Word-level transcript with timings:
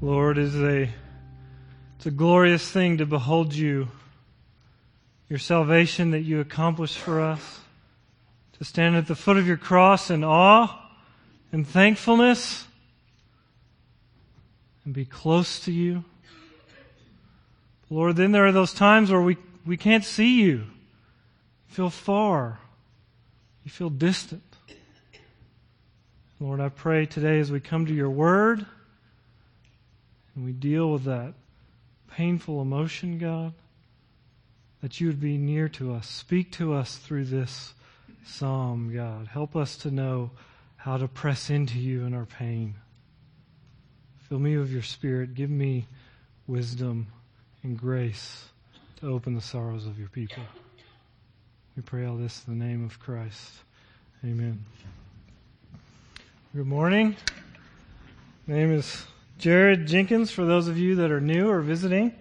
Lord, 0.00 0.38
is 0.38 0.54
a, 0.56 0.88
it's 1.96 2.06
a 2.06 2.10
glorious 2.10 2.68
thing 2.68 2.98
to 2.98 3.06
behold 3.06 3.54
you, 3.54 3.88
your 5.28 5.38
salvation 5.38 6.10
that 6.10 6.20
you 6.20 6.40
accomplished 6.40 6.98
for 6.98 7.20
us, 7.20 7.60
to 8.58 8.64
stand 8.64 8.96
at 8.96 9.06
the 9.06 9.14
foot 9.14 9.36
of 9.36 9.46
your 9.46 9.56
cross 9.56 10.10
in 10.10 10.24
awe 10.24 10.80
and 11.52 11.66
thankfulness 11.66 12.66
and 14.84 14.92
be 14.92 15.04
close 15.04 15.60
to 15.60 15.72
you. 15.72 16.04
Lord, 17.88 18.16
then 18.16 18.32
there 18.32 18.46
are 18.46 18.52
those 18.52 18.74
times 18.74 19.10
where 19.10 19.22
we, 19.22 19.36
we 19.64 19.76
can't 19.76 20.04
see 20.04 20.40
you. 20.40 20.56
You 20.56 20.66
feel 21.68 21.90
far. 21.90 22.58
You 23.64 23.70
feel 23.70 23.90
distant. 23.90 24.42
Lord, 26.40 26.60
I 26.60 26.68
pray 26.68 27.06
today 27.06 27.38
as 27.38 27.50
we 27.50 27.60
come 27.60 27.86
to 27.86 27.94
your 27.94 28.10
word 28.10 28.66
and 30.34 30.44
we 30.44 30.52
deal 30.52 30.90
with 30.90 31.04
that 31.04 31.34
painful 32.10 32.60
emotion, 32.62 33.18
God, 33.18 33.52
that 34.82 35.00
you 35.00 35.06
would 35.06 35.20
be 35.20 35.38
near 35.38 35.68
to 35.70 35.94
us. 35.94 36.08
Speak 36.08 36.52
to 36.52 36.74
us 36.74 36.96
through 36.96 37.24
this 37.26 37.74
psalm, 38.24 38.92
God. 38.94 39.26
Help 39.26 39.56
us 39.56 39.76
to 39.78 39.90
know 39.90 40.30
how 40.76 40.96
to 40.96 41.08
press 41.08 41.50
into 41.50 41.78
you 41.78 42.04
in 42.04 42.14
our 42.14 42.26
pain. 42.26 42.74
Fill 44.28 44.38
me 44.38 44.56
with 44.56 44.70
your 44.70 44.82
spirit. 44.82 45.34
Give 45.34 45.50
me 45.50 45.86
wisdom 46.46 47.06
and 47.62 47.78
grace 47.78 48.44
to 49.00 49.08
open 49.08 49.34
the 49.34 49.40
sorrows 49.40 49.86
of 49.86 49.98
your 49.98 50.08
people. 50.08 50.42
We 51.76 51.82
pray 51.82 52.06
all 52.06 52.16
this 52.16 52.42
in 52.46 52.58
the 52.58 52.64
name 52.64 52.84
of 52.84 53.00
Christ. 53.00 53.52
Amen. 54.24 54.64
Good 56.54 56.66
morning. 56.66 57.16
Name 58.46 58.72
is 58.72 59.06
Jared 59.38 59.86
Jenkins, 59.86 60.30
for 60.30 60.44
those 60.44 60.68
of 60.68 60.78
you 60.78 60.94
that 60.96 61.10
are 61.10 61.20
new 61.20 61.48
or 61.50 61.60
visiting. 61.60 62.14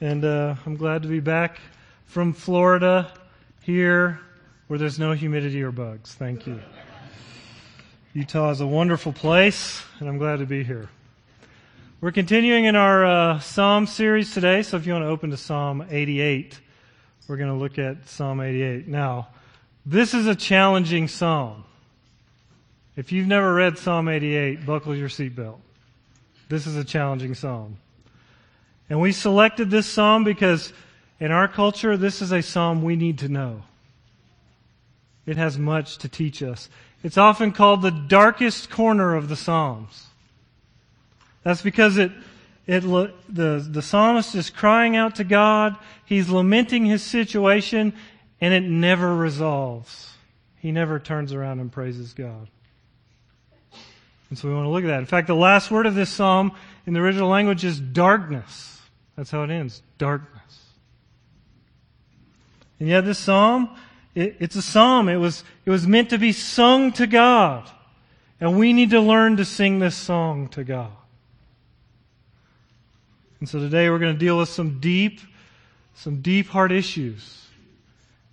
And 0.00 0.24
uh, 0.24 0.56
I'm 0.66 0.76
glad 0.76 1.02
to 1.02 1.08
be 1.08 1.20
back 1.20 1.60
from 2.06 2.32
Florida 2.32 3.12
here 3.62 4.20
where 4.66 4.78
there's 4.78 4.98
no 4.98 5.12
humidity 5.12 5.62
or 5.62 5.70
bugs. 5.70 6.14
Thank 6.14 6.46
you. 6.46 6.60
Utah 8.12 8.50
is 8.50 8.60
a 8.60 8.66
wonderful 8.66 9.12
place, 9.12 9.82
and 10.00 10.08
I'm 10.08 10.18
glad 10.18 10.40
to 10.40 10.46
be 10.46 10.64
here. 10.64 10.88
We're 12.00 12.12
continuing 12.12 12.64
in 12.64 12.76
our 12.76 13.04
uh, 13.04 13.40
Psalm 13.40 13.86
series 13.86 14.34
today, 14.34 14.62
so 14.62 14.76
if 14.76 14.86
you 14.86 14.92
want 14.92 15.04
to 15.04 15.08
open 15.08 15.30
to 15.30 15.36
Psalm 15.36 15.86
88, 15.88 16.60
we're 17.28 17.36
going 17.36 17.50
to 17.50 17.56
look 17.56 17.78
at 17.78 18.08
Psalm 18.08 18.40
88. 18.40 18.88
Now, 18.88 19.28
this 19.86 20.12
is 20.12 20.26
a 20.26 20.34
challenging 20.34 21.08
psalm. 21.08 21.64
If 22.96 23.12
you've 23.12 23.26
never 23.26 23.54
read 23.54 23.78
Psalm 23.78 24.08
88, 24.08 24.66
buckle 24.66 24.94
your 24.94 25.08
seatbelt. 25.08 25.58
This 26.48 26.66
is 26.66 26.76
a 26.76 26.84
challenging 26.84 27.34
psalm. 27.34 27.78
And 28.90 29.00
we 29.00 29.12
selected 29.12 29.70
this 29.70 29.86
psalm 29.86 30.24
because 30.24 30.72
in 31.20 31.30
our 31.30 31.48
culture, 31.48 31.96
this 31.96 32.22
is 32.22 32.32
a 32.32 32.42
psalm 32.42 32.82
we 32.82 32.96
need 32.96 33.18
to 33.18 33.28
know. 33.28 33.62
It 35.26 35.36
has 35.36 35.58
much 35.58 35.98
to 35.98 36.08
teach 36.08 36.42
us. 36.42 36.70
It's 37.02 37.18
often 37.18 37.52
called 37.52 37.82
the 37.82 37.90
darkest 37.90 38.70
corner 38.70 39.14
of 39.14 39.28
the 39.28 39.36
Psalms. 39.36 40.06
That's 41.44 41.62
because 41.62 41.98
it, 41.98 42.12
it, 42.66 42.82
the, 42.82 43.66
the 43.70 43.82
psalmist 43.82 44.34
is 44.34 44.50
crying 44.50 44.96
out 44.96 45.16
to 45.16 45.24
God. 45.24 45.76
He's 46.04 46.28
lamenting 46.28 46.86
his 46.86 47.02
situation 47.02 47.92
and 48.40 48.54
it 48.54 48.62
never 48.62 49.14
resolves. 49.14 50.14
He 50.60 50.72
never 50.72 50.98
turns 50.98 51.32
around 51.32 51.60
and 51.60 51.70
praises 51.70 52.14
God. 52.14 52.48
And 54.30 54.38
so 54.38 54.48
we 54.48 54.54
want 54.54 54.66
to 54.66 54.70
look 54.70 54.84
at 54.84 54.88
that. 54.88 54.98
In 54.98 55.06
fact, 55.06 55.26
the 55.26 55.34
last 55.34 55.70
word 55.70 55.86
of 55.86 55.94
this 55.94 56.10
psalm 56.10 56.52
in 56.86 56.92
the 56.92 57.00
original 57.00 57.28
language 57.28 57.64
is 57.64 57.80
darkness. 57.80 58.80
That's 59.16 59.30
how 59.30 59.42
it 59.42 59.50
ends. 59.50 59.82
Darkness. 59.96 60.38
And 62.78 62.88
yet 62.88 63.04
this 63.04 63.18
psalm, 63.18 63.70
it, 64.14 64.36
it's 64.38 64.56
a 64.56 64.62
psalm. 64.62 65.08
It 65.08 65.16
was, 65.16 65.44
it 65.64 65.70
was 65.70 65.86
meant 65.86 66.10
to 66.10 66.18
be 66.18 66.32
sung 66.32 66.92
to 66.92 67.06
God. 67.06 67.68
And 68.40 68.58
we 68.58 68.72
need 68.72 68.90
to 68.90 69.00
learn 69.00 69.36
to 69.38 69.44
sing 69.44 69.78
this 69.78 69.96
song 69.96 70.48
to 70.50 70.62
God. 70.62 70.92
And 73.40 73.48
so 73.48 73.58
today 73.58 73.88
we're 73.88 73.98
going 73.98 74.14
to 74.14 74.18
deal 74.18 74.38
with 74.38 74.48
some 74.48 74.78
deep, 74.80 75.20
some 75.94 76.20
deep 76.20 76.48
heart 76.48 76.70
issues. 76.70 77.46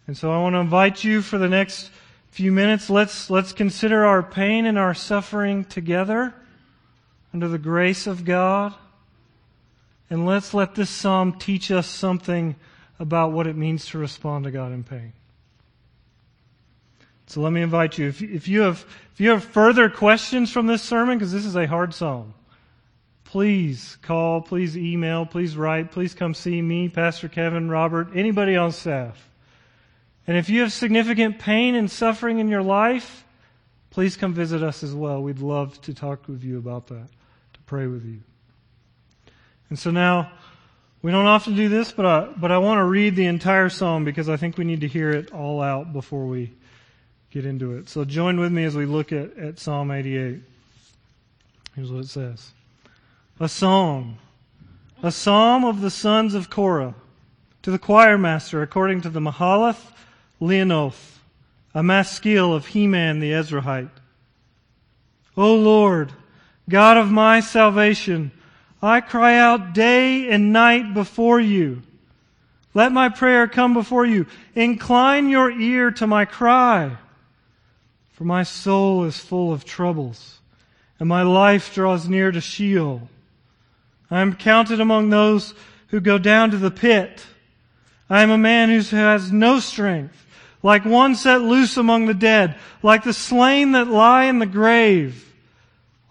And 0.07 0.15
so 0.15 0.31
I 0.31 0.39
want 0.39 0.53
to 0.53 0.59
invite 0.59 1.03
you 1.03 1.21
for 1.21 1.37
the 1.37 1.49
next 1.49 1.89
few 2.35 2.51
minutes, 2.51 2.89
let's, 2.89 3.29
let's 3.29 3.53
consider 3.53 4.03
our 4.03 4.21
pain 4.21 4.65
and 4.65 4.77
our 4.77 4.93
suffering 4.93 5.63
together 5.63 6.33
under 7.33 7.47
the 7.47 7.57
grace 7.57 8.07
of 8.07 8.25
God. 8.25 8.73
And 10.09 10.25
let's 10.25 10.53
let 10.53 10.75
this 10.75 10.89
psalm 10.89 11.39
teach 11.39 11.71
us 11.71 11.87
something 11.87 12.57
about 12.99 13.31
what 13.31 13.47
it 13.47 13.55
means 13.55 13.85
to 13.85 13.97
respond 13.97 14.43
to 14.43 14.51
God 14.51 14.73
in 14.73 14.83
pain. 14.83 15.13
So 17.27 17.39
let 17.39 17.53
me 17.53 17.61
invite 17.61 17.97
you, 17.97 18.09
if, 18.09 18.21
if 18.21 18.49
you 18.49 18.63
have, 18.63 18.85
if 19.13 19.21
you 19.21 19.29
have 19.29 19.45
further 19.45 19.89
questions 19.89 20.51
from 20.51 20.67
this 20.67 20.81
sermon, 20.81 21.17
because 21.17 21.31
this 21.31 21.45
is 21.45 21.55
a 21.55 21.65
hard 21.65 21.93
psalm, 21.93 22.33
please 23.23 23.97
call, 24.01 24.41
please 24.41 24.77
email, 24.77 25.25
please 25.25 25.55
write, 25.55 25.89
please 25.89 26.13
come 26.13 26.33
see 26.33 26.61
me, 26.61 26.89
Pastor 26.89 27.29
Kevin, 27.29 27.69
Robert, 27.69 28.09
anybody 28.13 28.57
on 28.57 28.73
staff. 28.73 29.29
And 30.27 30.37
if 30.37 30.49
you 30.49 30.61
have 30.61 30.73
significant 30.73 31.39
pain 31.39 31.75
and 31.75 31.89
suffering 31.89 32.39
in 32.39 32.47
your 32.47 32.63
life, 32.63 33.25
please 33.91 34.17
come 34.17 34.33
visit 34.33 34.63
us 34.63 34.83
as 34.83 34.93
well. 34.93 35.21
We'd 35.21 35.39
love 35.39 35.79
to 35.81 35.93
talk 35.93 36.27
with 36.27 36.43
you 36.43 36.57
about 36.57 36.87
that, 36.87 37.07
to 37.53 37.59
pray 37.65 37.87
with 37.87 38.05
you. 38.05 38.19
And 39.69 39.77
so 39.77 39.91
now, 39.91 40.31
we 41.01 41.11
don't 41.11 41.27
often 41.27 41.55
do 41.55 41.69
this, 41.69 41.91
but 41.91 42.05
I, 42.05 42.27
but 42.35 42.51
I 42.51 42.57
want 42.57 42.79
to 42.79 42.83
read 42.83 43.15
the 43.15 43.27
entire 43.27 43.69
psalm 43.69 44.03
because 44.05 44.27
I 44.27 44.37
think 44.37 44.57
we 44.57 44.65
need 44.65 44.81
to 44.81 44.87
hear 44.87 45.11
it 45.11 45.31
all 45.31 45.61
out 45.61 45.93
before 45.93 46.25
we 46.25 46.51
get 47.29 47.45
into 47.45 47.73
it. 47.77 47.89
So 47.89 48.03
join 48.05 48.39
with 48.39 48.51
me 48.51 48.63
as 48.63 48.75
we 48.75 48.85
look 48.85 49.11
at, 49.11 49.37
at 49.37 49.59
Psalm 49.59 49.91
88. 49.91 50.41
Here's 51.75 51.91
what 51.91 52.05
it 52.05 52.07
says. 52.07 52.53
A 53.39 53.47
song. 53.47 54.17
A 55.03 55.11
psalm 55.11 55.63
of 55.63 55.81
the 55.81 55.91
sons 55.91 56.33
of 56.33 56.49
Korah. 56.49 56.95
To 57.63 57.71
the 57.71 57.77
choir 57.77 58.17
master 58.17 58.61
according 58.61 59.01
to 59.01 59.09
the 59.09 59.19
Mahalath 59.19 59.91
Leannoth, 60.41 61.19
a 61.73 61.81
maskil 61.81 62.53
of 62.53 62.67
Heman 62.67 63.19
the 63.19 63.31
Ezrahite. 63.31 63.89
O 65.37 65.55
Lord, 65.55 66.13
God 66.69 66.97
of 66.97 67.11
my 67.11 67.39
salvation, 67.39 68.31
I 68.81 69.01
cry 69.01 69.37
out 69.37 69.73
day 69.73 70.29
and 70.29 70.53
night 70.53 70.93
before 70.93 71.39
you. 71.39 71.81
Let 72.73 72.91
my 72.91 73.09
prayer 73.09 73.47
come 73.47 73.73
before 73.73 74.05
you. 74.05 74.27
Incline 74.53 75.29
your 75.29 75.49
ear 75.49 75.91
to 75.91 76.07
my 76.07 76.25
cry. 76.25 76.97
For 78.11 78.23
my 78.23 78.43
soul 78.43 79.03
is 79.05 79.17
full 79.17 79.51
of 79.51 79.65
troubles, 79.65 80.39
and 80.99 81.09
my 81.09 81.23
life 81.23 81.73
draws 81.73 82.07
near 82.07 82.31
to 82.31 82.41
Sheol. 82.41 83.09
I 84.09 84.21
am 84.21 84.35
counted 84.35 84.79
among 84.79 85.09
those 85.09 85.53
who 85.87 85.99
go 85.99 86.17
down 86.17 86.51
to 86.51 86.57
the 86.57 86.71
pit. 86.71 87.25
I 88.09 88.21
am 88.21 88.29
a 88.29 88.37
man 88.37 88.69
who 88.69 88.95
has 88.95 89.31
no 89.31 89.59
strength 89.59 90.24
like 90.65 90.83
one 90.83 91.13
set 91.13 91.43
loose 91.43 91.77
among 91.77 92.07
the 92.07 92.13
dead, 92.15 92.55
like 92.81 93.03
the 93.03 93.13
slain 93.13 93.73
that 93.73 93.87
lie 93.87 94.23
in 94.23 94.39
the 94.39 94.47
grave, 94.47 95.31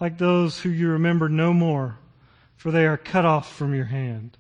like 0.01 0.17
those 0.17 0.61
who 0.61 0.69
you 0.69 0.91
remember 0.91 1.29
no 1.29 1.53
more, 1.53 1.99
for 2.57 2.71
they 2.71 2.87
are 2.87 2.97
cut 2.97 3.25
off 3.25 3.53
from 3.53 3.75
your 3.75 3.87
hand. 3.87 4.39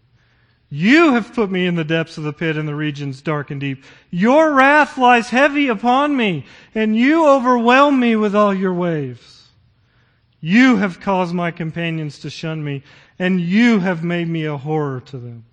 You 0.70 1.14
have 1.14 1.34
put 1.34 1.50
me 1.50 1.66
in 1.66 1.74
the 1.74 1.82
depths 1.82 2.16
of 2.16 2.22
the 2.22 2.32
pit 2.32 2.56
in 2.56 2.64
the 2.64 2.76
regions 2.76 3.22
dark 3.22 3.50
and 3.50 3.60
deep. 3.60 3.82
Your 4.08 4.54
wrath 4.54 4.96
lies 4.96 5.30
heavy 5.30 5.66
upon 5.66 6.16
me, 6.16 6.46
and 6.76 6.94
you 6.94 7.28
overwhelm 7.28 7.98
me 7.98 8.14
with 8.14 8.36
all 8.36 8.54
your 8.54 8.72
waves. 8.72 9.48
You 10.40 10.76
have 10.76 11.00
caused 11.00 11.34
my 11.34 11.50
companions 11.50 12.20
to 12.20 12.30
shun 12.30 12.62
me, 12.62 12.84
and 13.18 13.40
you 13.40 13.80
have 13.80 14.04
made 14.04 14.28
me 14.28 14.44
a 14.44 14.58
horror 14.58 15.00
to 15.06 15.18
them. 15.18 15.44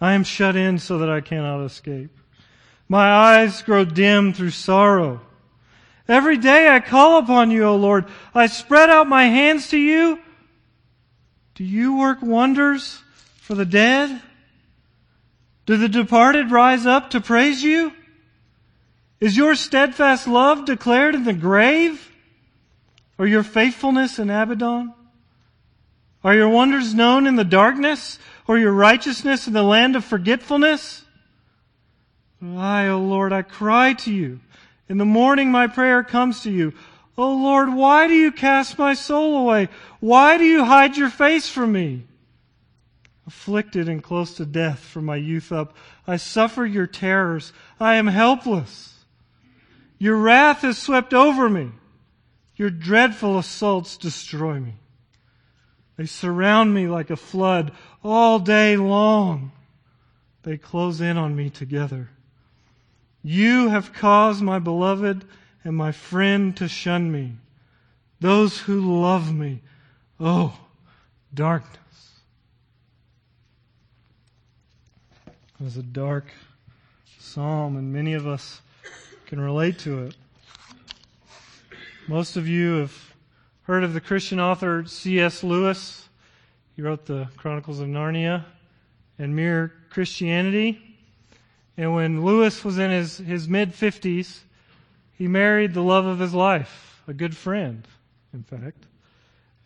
I 0.00 0.12
am 0.12 0.22
shut 0.22 0.54
in 0.54 0.78
so 0.78 0.98
that 0.98 1.10
I 1.10 1.20
cannot 1.20 1.64
escape. 1.64 2.16
My 2.88 3.10
eyes 3.10 3.62
grow 3.62 3.84
dim 3.84 4.32
through 4.32 4.50
sorrow. 4.50 5.20
Every 6.06 6.36
day 6.36 6.68
I 6.68 6.80
call 6.80 7.18
upon 7.18 7.50
you, 7.50 7.64
O 7.64 7.76
Lord. 7.76 8.06
I 8.34 8.46
spread 8.46 8.90
out 8.90 9.08
my 9.08 9.24
hands 9.24 9.68
to 9.70 9.78
you. 9.78 10.18
Do 11.54 11.64
you 11.64 11.96
work 11.96 12.20
wonders 12.20 12.98
for 13.36 13.54
the 13.54 13.64
dead? 13.64 14.20
Do 15.66 15.76
the 15.76 15.88
departed 15.88 16.50
rise 16.50 16.84
up 16.84 17.10
to 17.10 17.20
praise 17.20 17.62
you? 17.62 17.92
Is 19.18 19.36
your 19.36 19.54
steadfast 19.54 20.28
love 20.28 20.66
declared 20.66 21.14
in 21.14 21.24
the 21.24 21.32
grave? 21.32 22.10
Or 23.16 23.26
your 23.26 23.44
faithfulness 23.44 24.18
in 24.18 24.28
Abaddon? 24.28 24.92
Are 26.22 26.34
your 26.34 26.48
wonders 26.48 26.92
known 26.92 27.26
in 27.26 27.36
the 27.36 27.44
darkness? 27.44 28.18
Or 28.46 28.58
your 28.58 28.72
righteousness 28.72 29.46
in 29.46 29.54
the 29.54 29.62
land 29.62 29.96
of 29.96 30.04
forgetfulness? 30.04 31.03
I, 32.44 32.88
O 32.88 33.00
Lord, 33.00 33.32
I 33.32 33.42
cry 33.42 33.94
to 33.94 34.12
you. 34.12 34.40
In 34.88 34.98
the 34.98 35.04
morning 35.04 35.50
my 35.50 35.66
prayer 35.66 36.02
comes 36.04 36.42
to 36.42 36.50
you. 36.50 36.74
O 37.16 37.32
Lord, 37.32 37.72
why 37.72 38.06
do 38.06 38.14
you 38.14 38.32
cast 38.32 38.78
my 38.78 38.94
soul 38.94 39.38
away? 39.38 39.68
Why 40.00 40.36
do 40.36 40.44
you 40.44 40.64
hide 40.64 40.96
your 40.96 41.10
face 41.10 41.48
from 41.48 41.72
me? 41.72 42.04
Afflicted 43.26 43.88
and 43.88 44.02
close 44.02 44.34
to 44.36 44.44
death 44.44 44.80
from 44.80 45.06
my 45.06 45.16
youth 45.16 45.52
up, 45.52 45.74
I 46.06 46.16
suffer 46.16 46.66
your 46.66 46.86
terrors. 46.86 47.52
I 47.80 47.94
am 47.94 48.08
helpless. 48.08 49.04
Your 49.98 50.16
wrath 50.16 50.60
has 50.60 50.76
swept 50.76 51.14
over 51.14 51.48
me. 51.48 51.70
Your 52.56 52.70
dreadful 52.70 53.38
assaults 53.38 53.96
destroy 53.96 54.60
me. 54.60 54.74
They 55.96 56.06
surround 56.06 56.74
me 56.74 56.88
like 56.88 57.10
a 57.10 57.16
flood 57.16 57.72
all 58.02 58.38
day 58.38 58.76
long. 58.76 59.52
They 60.42 60.58
close 60.58 61.00
in 61.00 61.16
on 61.16 61.34
me 61.34 61.48
together. 61.48 62.10
You 63.26 63.70
have 63.70 63.94
caused 63.94 64.42
my 64.42 64.58
beloved 64.58 65.24
and 65.64 65.74
my 65.74 65.92
friend 65.92 66.54
to 66.58 66.68
shun 66.68 67.10
me. 67.10 67.32
Those 68.20 68.58
who 68.58 69.00
love 69.00 69.34
me. 69.34 69.62
Oh, 70.20 70.58
darkness. 71.32 71.80
It 75.26 75.64
was 75.64 75.78
a 75.78 75.82
dark 75.82 76.26
psalm, 77.18 77.78
and 77.78 77.92
many 77.92 78.12
of 78.12 78.26
us 78.26 78.60
can 79.26 79.40
relate 79.40 79.78
to 79.80 80.04
it. 80.04 80.16
Most 82.06 82.36
of 82.36 82.46
you 82.46 82.74
have 82.74 83.14
heard 83.62 83.84
of 83.84 83.94
the 83.94 84.00
Christian 84.02 84.38
author 84.38 84.84
C.S. 84.84 85.42
Lewis. 85.42 86.10
He 86.76 86.82
wrote 86.82 87.06
the 87.06 87.28
Chronicles 87.38 87.80
of 87.80 87.88
Narnia 87.88 88.44
and 89.18 89.34
Mere 89.34 89.72
Christianity. 89.88 90.93
And 91.76 91.94
when 91.94 92.24
Lewis 92.24 92.64
was 92.64 92.78
in 92.78 92.90
his, 92.90 93.18
his 93.18 93.48
mid 93.48 93.72
50s, 93.72 94.40
he 95.16 95.28
married 95.28 95.74
the 95.74 95.82
love 95.82 96.06
of 96.06 96.18
his 96.18 96.34
life, 96.34 97.02
a 97.08 97.14
good 97.14 97.36
friend, 97.36 97.86
in 98.32 98.42
fact. 98.42 98.86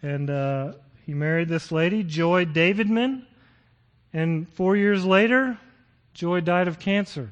And 0.02 0.30
uh, 0.30 0.72
he 1.04 1.14
married 1.14 1.48
this 1.48 1.70
lady, 1.72 2.02
Joy 2.02 2.44
Davidman. 2.44 3.24
And 4.12 4.48
four 4.50 4.76
years 4.76 5.04
later, 5.04 5.58
Joy 6.14 6.40
died 6.40 6.68
of 6.68 6.78
cancer. 6.78 7.30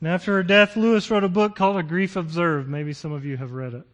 And 0.00 0.08
after 0.08 0.34
her 0.34 0.42
death, 0.42 0.76
Lewis 0.76 1.10
wrote 1.10 1.24
a 1.24 1.28
book 1.28 1.56
called 1.56 1.76
A 1.76 1.82
Grief 1.82 2.16
Observed. 2.16 2.68
Maybe 2.68 2.92
some 2.92 3.12
of 3.12 3.24
you 3.24 3.36
have 3.36 3.52
read 3.52 3.74
it. 3.74 3.86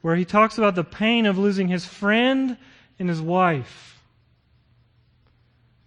Where 0.00 0.14
he 0.14 0.24
talks 0.24 0.58
about 0.58 0.74
the 0.74 0.84
pain 0.84 1.26
of 1.26 1.38
losing 1.38 1.68
his 1.68 1.84
friend 1.84 2.56
and 2.98 3.08
his 3.08 3.20
wife. 3.20 3.97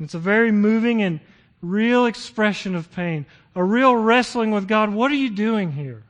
It's 0.03 0.13
a 0.13 0.19
very 0.19 0.51
moving 0.51 1.01
and 1.01 1.19
real 1.61 2.05
expression 2.05 2.75
of 2.75 2.91
pain, 2.91 3.25
a 3.55 3.63
real 3.63 3.95
wrestling 3.95 4.51
with 4.51 4.67
God. 4.67 4.93
What 4.93 5.11
are 5.11 5.15
you 5.15 5.29
doing 5.29 5.71
here? 5.71 6.03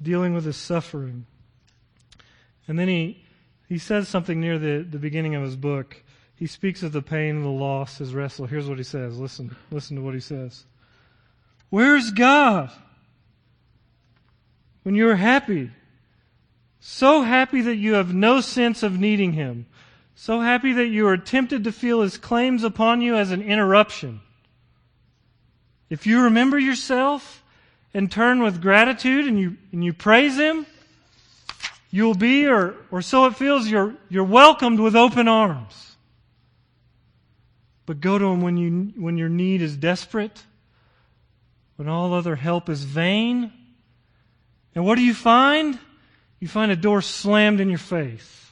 Dealing 0.00 0.34
with 0.34 0.44
his 0.44 0.56
suffering. 0.56 1.26
And 2.68 2.78
then 2.78 2.88
he, 2.88 3.22
he 3.68 3.78
says 3.78 4.08
something 4.08 4.40
near 4.40 4.58
the, 4.58 4.86
the 4.88 4.98
beginning 4.98 5.34
of 5.34 5.42
his 5.42 5.56
book. 5.56 6.02
He 6.34 6.46
speaks 6.46 6.82
of 6.82 6.92
the 6.92 7.02
pain, 7.02 7.42
the 7.42 7.48
loss, 7.48 7.98
his 7.98 8.14
wrestle. 8.14 8.46
Here's 8.46 8.68
what 8.68 8.78
he 8.78 8.84
says. 8.84 9.18
Listen, 9.18 9.56
listen 9.70 9.96
to 9.96 10.02
what 10.02 10.14
he 10.14 10.20
says. 10.20 10.64
Where's 11.70 12.10
God? 12.10 12.70
When 14.82 14.94
you're 14.94 15.16
happy, 15.16 15.70
so 16.78 17.22
happy 17.22 17.62
that 17.62 17.74
you 17.74 17.94
have 17.94 18.14
no 18.14 18.40
sense 18.40 18.84
of 18.84 19.00
needing 19.00 19.32
Him, 19.32 19.66
so 20.16 20.40
happy 20.40 20.72
that 20.72 20.86
you 20.86 21.06
are 21.06 21.16
tempted 21.16 21.64
to 21.64 21.72
feel 21.72 22.00
His 22.00 22.18
claims 22.18 22.64
upon 22.64 23.00
you 23.00 23.14
as 23.14 23.30
an 23.30 23.42
interruption. 23.42 24.20
If 25.88 26.06
you 26.06 26.22
remember 26.22 26.58
yourself 26.58 27.44
and 27.94 28.10
turn 28.10 28.42
with 28.42 28.60
gratitude 28.60 29.26
and 29.26 29.38
you, 29.38 29.56
and 29.70 29.84
you 29.84 29.92
praise 29.92 30.36
Him, 30.36 30.66
you'll 31.90 32.14
be, 32.14 32.46
or, 32.48 32.74
or 32.90 33.02
so 33.02 33.26
it 33.26 33.36
feels, 33.36 33.68
you're, 33.68 33.94
you're 34.08 34.24
welcomed 34.24 34.80
with 34.80 34.96
open 34.96 35.28
arms. 35.28 35.96
But 37.84 38.00
go 38.00 38.18
to 38.18 38.24
Him 38.24 38.40
when, 38.40 38.56
you, 38.56 38.92
when 38.96 39.16
your 39.16 39.28
need 39.28 39.62
is 39.62 39.76
desperate 39.76 40.42
when 41.76 41.88
all 41.88 42.14
other 42.14 42.36
help 42.36 42.68
is 42.68 42.82
vain. 42.82 43.52
And 44.74 44.84
what 44.84 44.96
do 44.96 45.02
you 45.02 45.14
find? 45.14 45.78
You 46.40 46.48
find 46.48 46.72
a 46.72 46.76
door 46.76 47.02
slammed 47.02 47.60
in 47.60 47.68
your 47.68 47.78
face. 47.78 48.45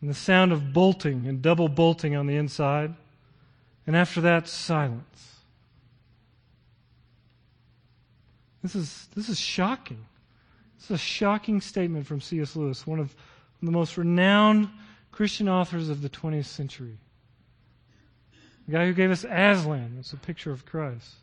And 0.00 0.08
the 0.08 0.14
sound 0.14 0.52
of 0.52 0.72
bolting 0.72 1.26
and 1.26 1.42
double 1.42 1.68
bolting 1.68 2.14
on 2.14 2.26
the 2.26 2.36
inside. 2.36 2.94
And 3.86 3.96
after 3.96 4.20
that, 4.22 4.46
silence. 4.46 5.34
This 8.62 8.74
is, 8.74 9.08
this 9.14 9.28
is 9.28 9.38
shocking. 9.38 10.04
This 10.76 10.84
is 10.86 10.90
a 10.90 10.98
shocking 10.98 11.60
statement 11.60 12.06
from 12.06 12.20
C.S. 12.20 12.54
Lewis, 12.54 12.86
one 12.86 13.00
of 13.00 13.14
the 13.62 13.70
most 13.70 13.96
renowned 13.96 14.68
Christian 15.10 15.48
authors 15.48 15.88
of 15.88 16.02
the 16.02 16.08
20th 16.08 16.44
century. 16.44 16.96
The 18.66 18.72
guy 18.72 18.86
who 18.86 18.92
gave 18.92 19.10
us 19.10 19.24
Aslan, 19.24 19.94
that's 19.96 20.12
a 20.12 20.16
picture 20.16 20.52
of 20.52 20.64
Christ. 20.66 21.14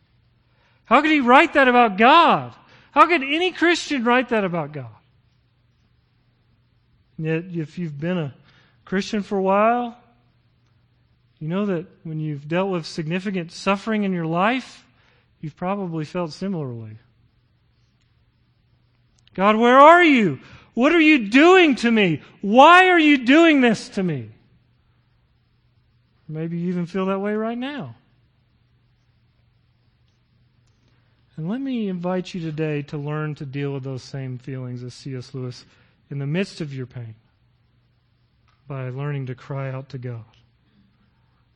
How 0.86 1.02
could 1.02 1.12
he 1.12 1.20
write 1.20 1.54
that 1.54 1.68
about 1.68 1.98
God? 1.98 2.54
How 2.92 3.08
could 3.08 3.22
any 3.22 3.52
Christian 3.52 4.04
write 4.04 4.30
that 4.30 4.44
about 4.44 4.72
God? 4.72 4.88
Yet, 7.18 7.46
if 7.54 7.78
you've 7.78 8.00
been 8.00 8.18
a 8.18 8.34
Christian 8.86 9.24
for 9.24 9.38
a 9.38 9.42
while, 9.42 9.98
you 11.40 11.48
know 11.48 11.66
that 11.66 11.88
when 12.04 12.20
you've 12.20 12.48
dealt 12.48 12.70
with 12.70 12.86
significant 12.86 13.52
suffering 13.52 14.04
in 14.04 14.14
your 14.14 14.28
life, 14.28 14.86
you've 15.42 15.58
probably 15.58 16.06
felt 16.06 16.32
similarly. 16.32 16.98
God, 19.34 19.58
where 19.58 19.78
are 19.78 20.04
you? 20.04 20.40
What 20.76 20.94
are 20.94 21.02
you 21.02 21.28
doing 21.28 21.76
to 21.78 21.92
me? 21.92 22.22
Why 22.42 22.88
are 22.90 23.00
you 23.00 23.26
doing 23.26 23.62
this 23.62 23.90
to 23.90 24.04
me? 24.04 24.30
Maybe 26.28 26.58
you 26.58 26.70
even 26.70 26.86
feel 26.86 27.08
that 27.08 27.20
way 27.20 27.34
right 27.34 27.58
now. 27.58 27.96
And 31.38 31.50
let 31.50 31.60
me 31.60 31.90
invite 31.90 32.34
you 32.34 32.40
today 32.40 32.82
to 32.84 32.98
learn 32.98 33.36
to 33.36 33.46
deal 33.46 33.74
with 33.74 33.84
those 33.84 34.04
same 34.04 34.38
feelings 34.38 34.84
as 34.84 34.94
C.S. 34.94 35.34
Lewis 35.34 35.66
in 36.10 36.20
the 36.20 36.26
midst 36.26 36.62
of 36.62 36.74
your 36.74 36.86
pain 36.86 37.16
by 38.68 38.90
learning 38.90 39.28
to 39.28 39.36
cry 39.36 39.72
out 39.72 39.90
to 39.90 39.98
God. 39.98 40.24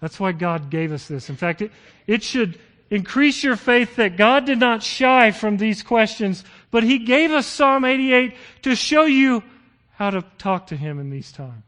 That's 0.02 0.20
why 0.20 0.32
God 0.32 0.70
gave 0.70 0.92
us 0.92 1.08
this. 1.08 1.30
In 1.30 1.36
fact, 1.36 1.62
it, 1.62 1.72
it 2.08 2.24
should 2.24 2.60
increase 2.90 3.44
your 3.44 3.56
faith 3.56 3.98
that 3.98 4.18
God 4.18 4.46
did 4.46 4.60
not 4.60 4.82
shy 4.82 5.32
from 5.32 5.58
these 5.58 5.84
questions, 5.84 6.44
but 6.72 6.84
He 6.84 7.00
gave 7.00 7.32
us 7.32 7.46
Psalm 7.46 7.86
88 7.86 8.36
to 8.64 8.76
show 8.76 9.06
you 9.06 9.44
how 9.92 10.10
to 10.10 10.24
talk 10.38 10.68
to 10.68 10.78
Him 10.78 11.00
in 11.00 11.10
these 11.10 11.32
times. 11.32 11.64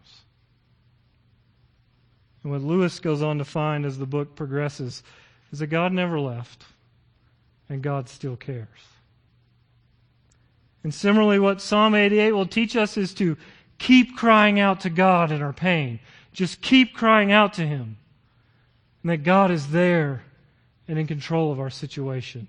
And 2.43 2.51
what 2.51 2.61
Lewis 2.61 2.99
goes 2.99 3.21
on 3.21 3.37
to 3.37 3.45
find 3.45 3.85
as 3.85 3.97
the 3.97 4.05
book 4.05 4.35
progresses 4.35 5.03
is 5.51 5.59
that 5.59 5.67
God 5.67 5.91
never 5.91 6.19
left 6.19 6.63
and 7.69 7.81
God 7.81 8.09
still 8.09 8.35
cares. 8.35 8.67
And 10.83 10.93
similarly, 10.93 11.37
what 11.37 11.61
Psalm 11.61 11.93
88 11.93 12.31
will 12.31 12.47
teach 12.47 12.75
us 12.75 12.97
is 12.97 13.13
to 13.15 13.37
keep 13.81 14.15
crying 14.15 14.59
out 14.59 14.81
to 14.81 14.89
God 14.91 15.31
in 15.31 15.41
our 15.41 15.53
pain. 15.53 15.99
Just 16.33 16.61
keep 16.61 16.93
crying 16.93 17.31
out 17.31 17.53
to 17.53 17.65
Him. 17.65 17.97
And 19.01 19.11
that 19.11 19.23
God 19.23 19.49
is 19.49 19.71
there 19.71 20.23
and 20.87 20.99
in 20.99 21.07
control 21.07 21.51
of 21.51 21.59
our 21.59 21.71
situation. 21.71 22.47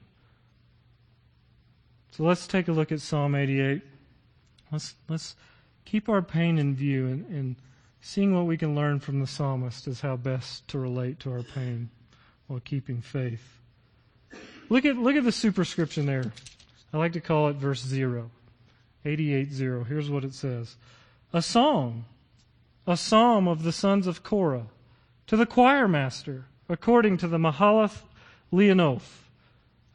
So 2.10 2.24
let's 2.24 2.46
take 2.46 2.68
a 2.68 2.72
look 2.72 2.92
at 2.92 3.00
Psalm 3.00 3.34
88. 3.34 3.80
Let's, 4.70 4.94
let's 5.08 5.34
keep 5.86 6.10
our 6.10 6.20
pain 6.20 6.58
in 6.58 6.74
view 6.74 7.06
and, 7.06 7.26
and 7.28 7.56
seeing 8.02 8.34
what 8.34 8.44
we 8.44 8.58
can 8.58 8.74
learn 8.74 9.00
from 9.00 9.20
the 9.20 9.26
psalmist 9.26 9.88
is 9.88 10.02
how 10.02 10.16
best 10.16 10.68
to 10.68 10.78
relate 10.78 11.18
to 11.20 11.32
our 11.32 11.42
pain 11.42 11.88
while 12.46 12.60
keeping 12.60 13.00
faith. 13.00 13.58
Look 14.68 14.84
at, 14.84 14.98
look 14.98 15.16
at 15.16 15.24
the 15.24 15.32
superscription 15.32 16.04
there. 16.04 16.30
I 16.92 16.98
like 16.98 17.14
to 17.14 17.20
call 17.20 17.48
it 17.48 17.56
verse 17.56 17.82
0. 17.82 18.30
88.0. 19.06 19.86
Here's 19.86 20.10
what 20.10 20.24
it 20.24 20.34
says. 20.34 20.76
A 21.32 21.40
song, 21.40 22.04
a 22.86 22.96
psalm 22.96 23.48
of 23.48 23.62
the 23.62 23.72
sons 23.72 24.06
of 24.06 24.22
Korah, 24.22 24.66
to 25.26 25.36
the 25.36 25.46
choir 25.46 25.88
master, 25.88 26.46
according 26.68 27.16
to 27.18 27.28
the 27.28 27.38
Mahalath 27.38 28.02
Leannoth, 28.52 29.24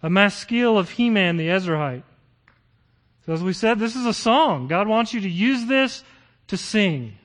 a 0.02 0.10
maskil 0.10 0.78
of 0.78 0.92
Heman 0.92 1.38
the 1.38 1.48
Ezrahite. 1.48 2.04
So 3.26 3.34
as 3.34 3.44
we 3.44 3.54
said, 3.54 3.78
this 3.78 3.96
is 3.96 4.06
a 4.06 4.14
song. 4.14 4.68
God 4.68 4.88
wants 4.88 5.14
you 5.14 5.22
to 5.22 5.30
use 5.30 5.66
this 5.66 6.04
to 6.48 6.58
sing. 6.58 7.18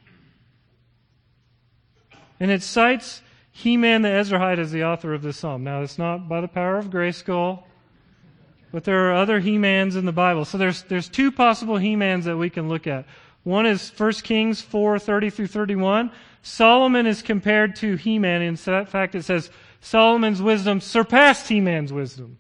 And 2.41 2.51
it 2.51 2.63
cites 2.63 3.23
Heman 3.53 4.03
the 4.03 4.09
Ezrahite 4.09 4.59
as 4.59 4.73
the 4.73 4.85
author 4.85 5.15
of 5.15 5.23
this 5.23 5.37
psalm. 5.37 5.63
Now, 5.63 5.83
it's 5.83 5.99
not 5.99 6.29
by 6.29 6.41
the 6.41 6.49
power 6.49 6.77
of 6.77 6.91
Grayskull, 6.91 7.63
but 8.73 8.85
there 8.85 9.09
are 9.09 9.15
other 9.15 9.39
He-Mans 9.39 9.95
in 9.95 10.07
the 10.07 10.13
Bible. 10.13 10.45
So 10.45 10.59
there's, 10.59 10.83
there's 10.85 11.09
two 11.09 11.31
possible 11.31 11.77
He-Mans 11.77 12.25
that 12.25 12.37
we 12.37 12.51
can 12.51 12.69
look 12.69 12.87
at. 12.87 13.05
One 13.45 13.67
is 13.67 13.91
1 13.97 14.13
Kings 14.23 14.61
4, 14.61 14.99
30 14.99 15.31
through 15.31 15.47
31. 15.49 16.11
Solomon 16.43 17.07
is 17.07 17.23
compared 17.23 17.77
to 17.77 17.97
He-Man. 17.97 18.43
In 18.43 18.57
fact, 18.57 19.15
it 19.15 19.25
says 19.25 19.51
Solomon's 19.81 20.41
wisdom 20.41 20.81
surpassed 20.81 21.49
He-Man's 21.49 21.93
wisdom. 21.93 22.39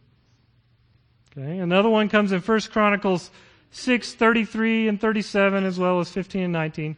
Okay, 1.37 1.59
another 1.59 1.89
one 1.89 2.09
comes 2.09 2.31
in 2.33 2.41
1 2.41 2.61
Chronicles 2.73 3.31
6, 3.71 4.15
33 4.15 4.89
and 4.89 5.01
37, 5.01 5.65
as 5.65 5.79
well 5.79 5.99
as 6.01 6.11
15 6.11 6.43
and 6.43 6.53
19. 6.53 6.97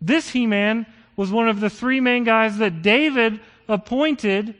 This 0.00 0.30
He-Man 0.30 0.86
was 1.16 1.30
one 1.30 1.48
of 1.48 1.60
the 1.60 1.70
three 1.70 2.00
main 2.00 2.24
guys 2.24 2.58
that 2.58 2.82
David 2.82 3.40
appointed 3.68 4.54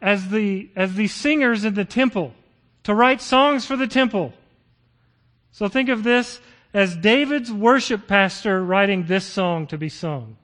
as 0.00 0.28
the, 0.28 0.68
as 0.76 0.94
the 0.94 1.08
singers 1.08 1.64
in 1.64 1.74
the 1.74 1.84
temple 1.84 2.34
to 2.84 2.94
write 2.94 3.20
songs 3.20 3.66
for 3.66 3.76
the 3.76 3.86
temple. 3.86 4.32
So 5.52 5.68
think 5.68 5.88
of 5.88 6.02
this 6.02 6.40
as 6.72 6.96
David's 6.96 7.52
worship 7.52 8.06
pastor 8.06 8.62
writing 8.62 9.06
this 9.06 9.24
song 9.24 9.66
to 9.68 9.78
be 9.78 9.88
sung. 9.88 10.36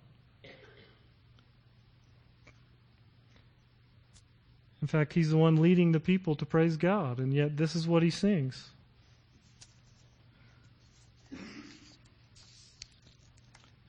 In 4.83 4.89
fact, 4.89 5.15
he's 5.15 5.31
the 5.31 5.37
one 5.37 5.57
leading 5.57 5.93
the 5.93 6.01
people 6.01 6.35
to 6.37 6.47
praise 6.47 6.77
God, 6.77 7.19
and 7.19 7.33
yet 7.33 7.57
this 7.57 7.75
is 7.75 7.89
what 7.89 8.03
he 8.03 8.11
sings. 8.11 8.71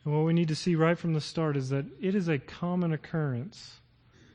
And 0.04 0.16
what 0.16 0.26
we 0.26 0.34
need 0.34 0.48
to 0.48 0.56
see 0.56 0.74
right 0.76 0.98
from 0.98 1.14
the 1.14 1.22
start 1.22 1.58
is 1.58 1.70
that 1.70 1.86
it 2.00 2.16
is 2.16 2.30
a 2.30 2.40
common 2.40 2.94
occurrence 2.94 3.82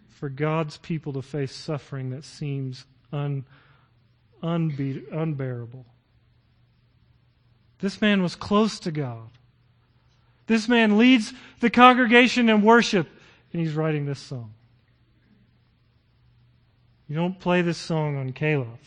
for 0.08 0.28
God's 0.28 0.76
people 0.76 1.14
to 1.14 1.22
face 1.22 1.52
suffering 1.52 2.10
that 2.10 2.24
seems 2.24 2.84
un, 3.10 3.44
unbe- 4.42 5.10
unbearable. 5.10 5.86
This 7.82 8.00
man 8.00 8.22
was 8.22 8.36
close 8.36 8.78
to 8.80 8.92
God. 8.92 9.28
This 10.46 10.68
man 10.68 10.98
leads 10.98 11.34
the 11.58 11.68
congregation 11.68 12.48
in 12.48 12.62
worship, 12.62 13.08
and 13.52 13.60
he's 13.60 13.74
writing 13.74 14.06
this 14.06 14.20
song. 14.20 14.54
You 17.08 17.16
don't 17.16 17.38
play 17.38 17.60
this 17.60 17.76
song 17.76 18.16
on 18.16 18.32
Caleb. 18.32 18.78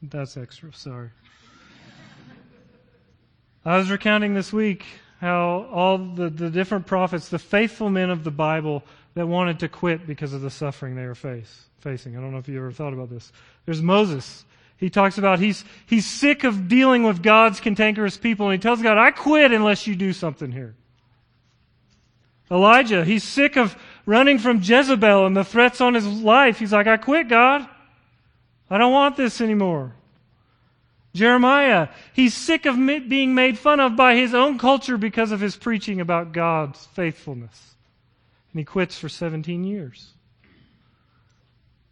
That's 0.00 0.36
extra, 0.36 0.72
sorry. 0.72 1.10
I 3.64 3.78
was 3.78 3.90
recounting 3.90 4.34
this 4.34 4.52
week 4.52 4.84
how 5.24 5.66
all 5.72 5.96
the, 5.96 6.28
the 6.28 6.50
different 6.50 6.86
prophets, 6.86 7.30
the 7.30 7.38
faithful 7.38 7.88
men 7.88 8.10
of 8.10 8.24
the 8.24 8.30
Bible 8.30 8.82
that 9.14 9.26
wanted 9.26 9.60
to 9.60 9.68
quit 9.68 10.06
because 10.06 10.34
of 10.34 10.42
the 10.42 10.50
suffering 10.50 10.96
they 10.96 11.06
were 11.06 11.14
face, 11.14 11.64
facing. 11.78 12.14
I 12.14 12.20
don't 12.20 12.30
know 12.30 12.36
if 12.36 12.46
you 12.46 12.58
ever 12.58 12.72
thought 12.72 12.92
about 12.92 13.08
this. 13.08 13.32
There's 13.64 13.80
Moses. 13.80 14.44
He 14.76 14.90
talks 14.90 15.16
about 15.16 15.38
he's, 15.38 15.64
he's 15.86 16.04
sick 16.04 16.44
of 16.44 16.68
dealing 16.68 17.04
with 17.04 17.22
God's 17.22 17.58
cantankerous 17.58 18.18
people, 18.18 18.50
and 18.50 18.52
he 18.52 18.58
tells 18.58 18.82
God, 18.82 18.98
I 18.98 19.12
quit 19.12 19.50
unless 19.50 19.86
you 19.86 19.96
do 19.96 20.12
something 20.12 20.52
here. 20.52 20.74
Elijah, 22.50 23.02
he's 23.02 23.24
sick 23.24 23.56
of 23.56 23.74
running 24.04 24.38
from 24.38 24.60
Jezebel 24.60 25.24
and 25.24 25.34
the 25.34 25.42
threats 25.42 25.80
on 25.80 25.94
his 25.94 26.06
life. 26.06 26.58
He's 26.58 26.72
like, 26.72 26.86
I 26.86 26.98
quit, 26.98 27.28
God. 27.28 27.66
I 28.68 28.76
don't 28.76 28.92
want 28.92 29.16
this 29.16 29.40
anymore. 29.40 29.94
Jeremiah, 31.14 31.88
he's 32.12 32.34
sick 32.34 32.66
of 32.66 32.76
being 32.76 33.34
made 33.34 33.56
fun 33.56 33.78
of 33.78 33.94
by 33.94 34.16
his 34.16 34.34
own 34.34 34.58
culture 34.58 34.98
because 34.98 35.30
of 35.30 35.40
his 35.40 35.56
preaching 35.56 36.00
about 36.00 36.32
God's 36.32 36.84
faithfulness. 36.86 37.76
And 38.52 38.58
he 38.58 38.64
quits 38.64 38.98
for 38.98 39.08
17 39.08 39.62
years. 39.62 40.10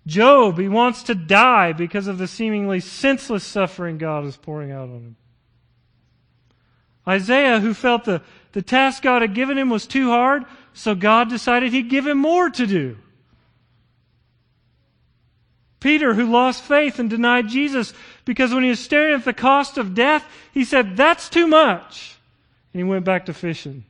Job, 0.07 0.59
he 0.59 0.67
wants 0.67 1.05
to 1.05 1.14
die 1.14 1.73
because 1.73 2.09
of 2.09 2.19
the 2.19 2.26
seemingly 2.26 2.81
senseless 2.81 3.45
suffering 3.45 3.99
God 3.99 4.25
is 4.25 4.37
pouring 4.37 4.73
out 4.73 4.88
on 4.88 4.97
him. 4.97 5.17
Isaiah, 7.07 7.61
who 7.61 7.75
felt 7.75 8.05
the, 8.05 8.23
the 8.52 8.62
task 8.62 9.02
God 9.02 9.23
had 9.23 9.35
given 9.35 9.57
him 9.57 9.71
was 9.71 9.87
too 9.87 10.11
hard, 10.11 10.45
so 10.73 10.97
God 10.97 11.29
decided 11.29 11.73
he'd 11.73 11.91
give 11.91 12.07
him 12.07 12.19
more 12.19 12.50
to 12.50 12.67
do. 12.67 12.97
Peter, 15.82 16.14
who 16.14 16.30
lost 16.30 16.62
faith 16.62 16.98
and 16.98 17.10
denied 17.10 17.48
Jesus 17.48 17.92
because 18.24 18.54
when 18.54 18.62
he 18.62 18.70
was 18.70 18.80
staring 18.80 19.14
at 19.14 19.24
the 19.24 19.32
cost 19.32 19.76
of 19.76 19.94
death, 19.94 20.24
he 20.54 20.64
said, 20.64 20.96
That's 20.96 21.28
too 21.28 21.46
much. 21.46 22.16
And 22.72 22.80
he 22.80 22.84
went 22.84 23.04
back 23.04 23.26
to 23.26 23.34
fishing. 23.34 23.84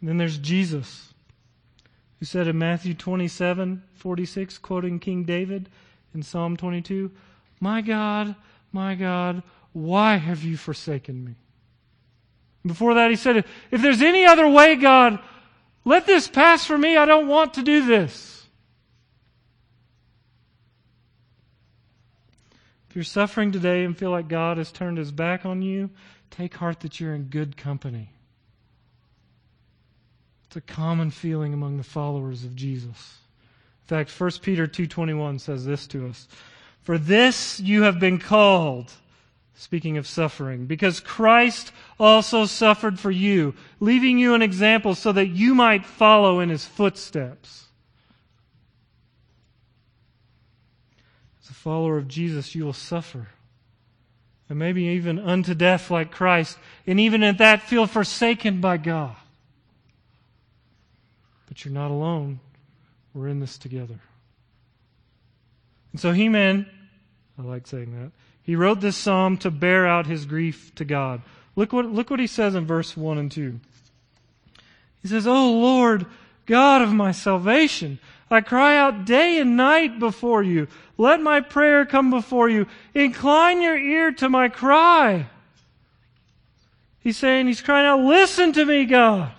And 0.00 0.08
then 0.08 0.18
there's 0.18 0.36
Jesus, 0.36 1.14
who 2.18 2.26
said 2.26 2.48
in 2.48 2.58
Matthew 2.58 2.94
27 2.94 3.82
46, 3.94 4.58
quoting 4.58 4.98
King 4.98 5.24
David 5.24 5.70
in 6.14 6.22
Psalm 6.22 6.56
22, 6.56 7.10
My 7.60 7.80
God, 7.80 8.34
my 8.72 8.94
God, 8.94 9.42
why 9.72 10.16
have 10.16 10.42
you 10.42 10.56
forsaken 10.56 11.24
me? 11.24 11.34
Before 12.66 12.94
that, 12.94 13.10
he 13.10 13.16
said, 13.16 13.44
If 13.70 13.80
there's 13.82 14.02
any 14.02 14.26
other 14.26 14.48
way, 14.48 14.74
God, 14.74 15.20
let 15.84 16.06
this 16.06 16.28
pass 16.28 16.64
for 16.64 16.76
me. 16.76 16.96
I 16.96 17.06
don't 17.06 17.28
want 17.28 17.54
to 17.54 17.62
do 17.62 17.86
this. 17.86 18.33
If 22.94 22.96
you're 22.98 23.04
suffering 23.06 23.50
today 23.50 23.82
and 23.82 23.98
feel 23.98 24.12
like 24.12 24.28
God 24.28 24.56
has 24.56 24.70
turned 24.70 24.98
his 24.98 25.10
back 25.10 25.44
on 25.44 25.62
you, 25.62 25.90
take 26.30 26.54
heart 26.54 26.78
that 26.78 27.00
you're 27.00 27.12
in 27.12 27.24
good 27.24 27.56
company. 27.56 28.12
It's 30.46 30.54
a 30.54 30.60
common 30.60 31.10
feeling 31.10 31.52
among 31.52 31.76
the 31.76 31.82
followers 31.82 32.44
of 32.44 32.54
Jesus. 32.54 33.18
In 33.82 33.88
fact, 33.88 34.10
1 34.10 34.42
Peter 34.42 34.68
2:21 34.68 35.40
says 35.40 35.64
this 35.64 35.88
to 35.88 36.06
us. 36.06 36.28
For 36.82 36.96
this 36.96 37.58
you 37.58 37.82
have 37.82 37.98
been 37.98 38.20
called, 38.20 38.92
speaking 39.56 39.96
of 39.96 40.06
suffering, 40.06 40.66
because 40.66 41.00
Christ 41.00 41.72
also 41.98 42.46
suffered 42.46 43.00
for 43.00 43.10
you, 43.10 43.56
leaving 43.80 44.20
you 44.20 44.34
an 44.34 44.42
example 44.42 44.94
so 44.94 45.10
that 45.10 45.30
you 45.30 45.52
might 45.56 45.84
follow 45.84 46.38
in 46.38 46.48
his 46.48 46.64
footsteps. 46.64 47.63
As 51.44 51.50
a 51.50 51.54
follower 51.54 51.98
of 51.98 52.08
Jesus, 52.08 52.54
you 52.54 52.64
will 52.64 52.72
suffer. 52.72 53.28
And 54.48 54.58
maybe 54.58 54.84
even 54.84 55.18
unto 55.18 55.54
death 55.54 55.90
like 55.90 56.10
Christ. 56.10 56.58
And 56.86 56.98
even 56.98 57.22
at 57.22 57.38
that, 57.38 57.62
feel 57.62 57.86
forsaken 57.86 58.60
by 58.60 58.78
God. 58.78 59.14
But 61.46 61.64
you're 61.64 61.74
not 61.74 61.90
alone. 61.90 62.40
We're 63.12 63.28
in 63.28 63.40
this 63.40 63.58
together. 63.58 64.00
And 65.92 66.00
so 66.00 66.12
He 66.12 66.28
Man, 66.28 66.66
I 67.38 67.42
like 67.42 67.66
saying 67.66 67.92
that, 68.00 68.10
he 68.44 68.56
wrote 68.56 68.80
this 68.80 68.96
psalm 68.96 69.38
to 69.38 69.50
bear 69.50 69.86
out 69.86 70.06
his 70.06 70.26
grief 70.26 70.74
to 70.74 70.84
God. 70.84 71.22
Look 71.56 71.72
what, 71.72 71.86
look 71.86 72.10
what 72.10 72.20
he 72.20 72.26
says 72.26 72.54
in 72.54 72.66
verse 72.66 72.96
1 72.96 73.16
and 73.16 73.32
2. 73.32 73.58
He 75.02 75.08
says, 75.08 75.26
Oh 75.26 75.52
Lord, 75.52 76.04
God 76.46 76.82
of 76.82 76.92
my 76.92 77.12
salvation, 77.12 77.98
I 78.30 78.40
cry 78.40 78.76
out 78.76 79.04
day 79.04 79.38
and 79.38 79.56
night 79.56 79.98
before 79.98 80.42
you. 80.42 80.68
Let 80.96 81.20
my 81.20 81.40
prayer 81.40 81.84
come 81.84 82.10
before 82.10 82.48
you. 82.48 82.66
Incline 82.94 83.60
your 83.60 83.76
ear 83.76 84.12
to 84.12 84.28
my 84.28 84.48
cry. 84.48 85.26
He's 87.00 87.18
saying, 87.18 87.46
he's 87.46 87.60
crying 87.60 87.86
out, 87.86 88.00
listen 88.00 88.52
to 88.54 88.64
me, 88.64 88.86
God. 88.86 89.30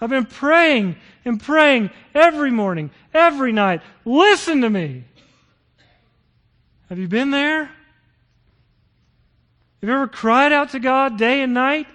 I've 0.00 0.10
been 0.10 0.26
praying 0.26 0.96
and 1.24 1.40
praying 1.40 1.90
every 2.14 2.50
morning, 2.50 2.90
every 3.12 3.52
night. 3.52 3.82
Listen 4.04 4.60
to 4.62 4.70
me. 4.70 5.04
Have 6.88 6.98
you 6.98 7.08
been 7.08 7.30
there? 7.30 7.64
Have 9.80 9.88
you 9.88 9.92
ever 9.94 10.08
cried 10.08 10.52
out 10.52 10.70
to 10.70 10.78
God 10.78 11.16
day 11.16 11.40
and 11.42 11.54
night? 11.54 11.86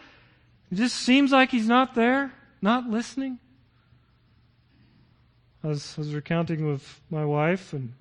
It 0.71 0.75
just 0.75 0.95
seems 0.95 1.31
like 1.31 1.51
He's 1.51 1.67
not 1.67 1.93
there, 1.93 2.33
not 2.61 2.89
listening. 2.89 3.39
I 5.65 5.69
was, 5.69 5.95
I 5.97 6.01
was 6.01 6.13
recounting 6.13 6.67
with 6.67 7.01
my 7.09 7.25
wife, 7.25 7.73
and 7.73 7.91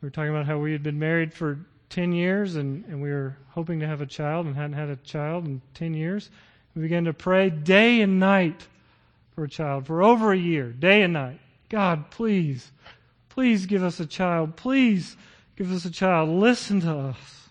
we 0.00 0.06
were 0.06 0.10
talking 0.10 0.30
about 0.30 0.46
how 0.46 0.56
we 0.56 0.72
had 0.72 0.82
been 0.82 0.98
married 0.98 1.34
for 1.34 1.58
10 1.90 2.12
years, 2.12 2.56
and, 2.56 2.86
and 2.86 3.02
we 3.02 3.10
were 3.10 3.36
hoping 3.50 3.80
to 3.80 3.86
have 3.86 4.00
a 4.00 4.06
child 4.06 4.46
and 4.46 4.56
hadn't 4.56 4.78
had 4.78 4.88
a 4.88 4.96
child 4.96 5.44
in 5.44 5.60
10 5.74 5.92
years. 5.92 6.30
We 6.74 6.80
began 6.80 7.04
to 7.04 7.12
pray 7.12 7.50
day 7.50 8.00
and 8.00 8.18
night 8.18 8.66
for 9.34 9.44
a 9.44 9.48
child 9.48 9.86
for 9.86 10.02
over 10.02 10.32
a 10.32 10.38
year, 10.38 10.72
day 10.72 11.02
and 11.02 11.12
night. 11.12 11.38
God, 11.68 12.10
please, 12.10 12.72
please 13.28 13.66
give 13.66 13.82
us 13.82 14.00
a 14.00 14.06
child. 14.06 14.56
Please 14.56 15.18
give 15.54 15.70
us 15.72 15.84
a 15.84 15.90
child. 15.90 16.30
Listen 16.30 16.80
to 16.80 16.96
us. 16.96 17.50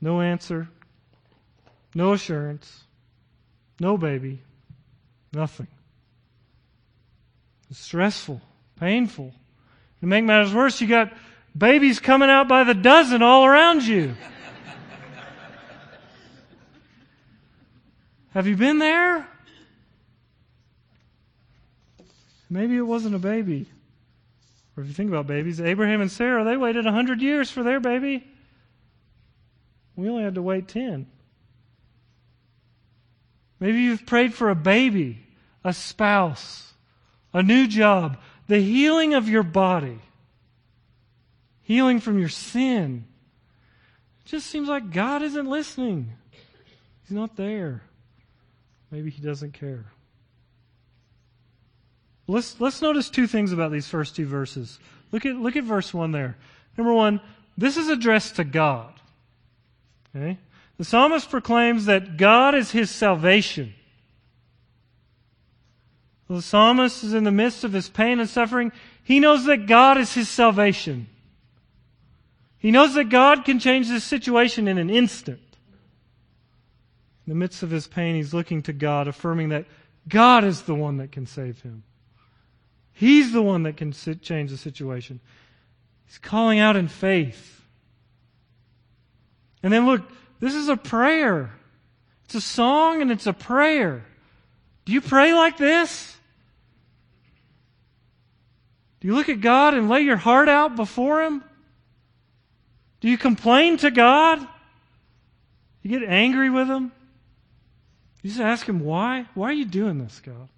No 0.00 0.20
answer, 0.20 0.68
no 1.92 2.12
assurance, 2.12 2.84
no 3.80 3.98
baby, 3.98 4.42
nothing. 5.32 5.66
It's 7.70 7.80
stressful, 7.80 8.40
painful. 8.78 9.32
To 10.00 10.06
make 10.06 10.24
matters 10.24 10.54
worse, 10.54 10.80
you 10.80 10.86
got 10.86 11.12
babies 11.56 12.00
coming 12.00 12.30
out 12.30 12.48
by 12.48 12.64
the 12.64 12.74
dozen 12.74 13.22
all 13.22 13.44
around 13.44 13.82
you. 13.82 14.14
Have 18.30 18.46
you 18.46 18.56
been 18.56 18.78
there? 18.78 19.26
Maybe 22.50 22.76
it 22.76 22.82
wasn't 22.82 23.14
a 23.14 23.18
baby. 23.18 23.66
Or 24.76 24.82
if 24.82 24.88
you 24.88 24.94
think 24.94 25.08
about 25.08 25.26
babies, 25.26 25.60
Abraham 25.60 26.02
and 26.02 26.10
Sarah, 26.10 26.44
they 26.44 26.56
waited 26.56 26.84
100 26.84 27.22
years 27.22 27.50
for 27.50 27.62
their 27.62 27.80
baby. 27.80 28.26
We 29.96 30.08
only 30.08 30.22
had 30.22 30.34
to 30.34 30.42
wait 30.42 30.68
10. 30.68 31.06
Maybe 33.58 33.78
you've 33.80 34.04
prayed 34.04 34.34
for 34.34 34.50
a 34.50 34.54
baby, 34.54 35.18
a 35.64 35.72
spouse, 35.72 36.74
a 37.36 37.42
new 37.42 37.66
job, 37.66 38.16
the 38.48 38.58
healing 38.58 39.12
of 39.12 39.28
your 39.28 39.42
body, 39.42 39.98
healing 41.60 42.00
from 42.00 42.18
your 42.18 42.30
sin. 42.30 43.04
It 44.24 44.28
just 44.30 44.46
seems 44.46 44.70
like 44.70 44.90
God 44.90 45.20
isn't 45.20 45.46
listening. 45.46 46.14
He's 47.02 47.14
not 47.14 47.36
there. 47.36 47.82
Maybe 48.90 49.10
He 49.10 49.20
doesn't 49.20 49.52
care. 49.52 49.84
Let's, 52.26 52.58
let's 52.58 52.80
notice 52.80 53.10
two 53.10 53.26
things 53.26 53.52
about 53.52 53.70
these 53.70 53.86
first 53.86 54.16
two 54.16 54.24
verses. 54.24 54.78
Look 55.12 55.26
at, 55.26 55.36
look 55.36 55.56
at 55.56 55.64
verse 55.64 55.92
1 55.92 56.12
there. 56.12 56.38
Number 56.78 56.94
one, 56.94 57.20
this 57.58 57.76
is 57.76 57.88
addressed 57.88 58.36
to 58.36 58.44
God. 58.44 58.94
Okay? 60.16 60.38
The 60.78 60.84
psalmist 60.86 61.28
proclaims 61.28 61.84
that 61.84 62.16
God 62.16 62.54
is 62.54 62.70
his 62.70 62.90
salvation. 62.90 63.74
The 66.28 66.42
psalmist 66.42 67.04
is 67.04 67.14
in 67.14 67.24
the 67.24 67.30
midst 67.30 67.62
of 67.62 67.72
his 67.72 67.88
pain 67.88 68.18
and 68.18 68.28
suffering. 68.28 68.72
He 69.02 69.20
knows 69.20 69.44
that 69.44 69.66
God 69.66 69.96
is 69.96 70.12
his 70.12 70.28
salvation. 70.28 71.06
He 72.58 72.72
knows 72.72 72.94
that 72.94 73.10
God 73.10 73.44
can 73.44 73.60
change 73.60 73.88
this 73.88 74.02
situation 74.02 74.66
in 74.66 74.76
an 74.78 74.90
instant. 74.90 75.38
In 77.26 77.30
the 77.30 77.36
midst 77.36 77.62
of 77.62 77.70
his 77.70 77.86
pain, 77.86 78.16
he's 78.16 78.34
looking 78.34 78.62
to 78.62 78.72
God, 78.72 79.06
affirming 79.06 79.50
that 79.50 79.66
God 80.08 80.44
is 80.44 80.62
the 80.62 80.74
one 80.74 80.96
that 80.96 81.12
can 81.12 81.26
save 81.26 81.60
him. 81.62 81.84
He's 82.92 83.32
the 83.32 83.42
one 83.42 83.64
that 83.64 83.76
can 83.76 83.92
change 83.92 84.50
the 84.50 84.56
situation. 84.56 85.20
He's 86.06 86.18
calling 86.18 86.58
out 86.58 86.76
in 86.76 86.88
faith. 86.88 87.62
And 89.62 89.72
then 89.72 89.86
look, 89.86 90.02
this 90.40 90.54
is 90.54 90.68
a 90.68 90.76
prayer. 90.76 91.52
It's 92.24 92.34
a 92.34 92.40
song 92.40 93.02
and 93.02 93.12
it's 93.12 93.26
a 93.26 93.32
prayer. 93.32 94.04
Do 94.84 94.92
you 94.92 95.00
pray 95.00 95.34
like 95.34 95.56
this? 95.56 96.15
Do 99.06 99.12
you 99.12 99.18
look 99.18 99.28
at 99.28 99.40
God 99.40 99.74
and 99.74 99.88
lay 99.88 100.00
your 100.00 100.16
heart 100.16 100.48
out 100.48 100.74
before 100.74 101.22
Him? 101.22 101.44
Do 103.00 103.08
you 103.08 103.16
complain 103.16 103.76
to 103.76 103.92
God? 103.92 104.44
You 105.80 106.00
get 106.00 106.08
angry 106.08 106.50
with 106.50 106.66
Him? 106.66 106.90
You 108.20 108.30
just 108.30 108.42
ask 108.42 108.68
Him, 108.68 108.80
why? 108.80 109.26
Why 109.34 109.50
are 109.50 109.52
you 109.52 109.64
doing 109.64 109.98
this, 109.98 110.20
God? 110.26 110.48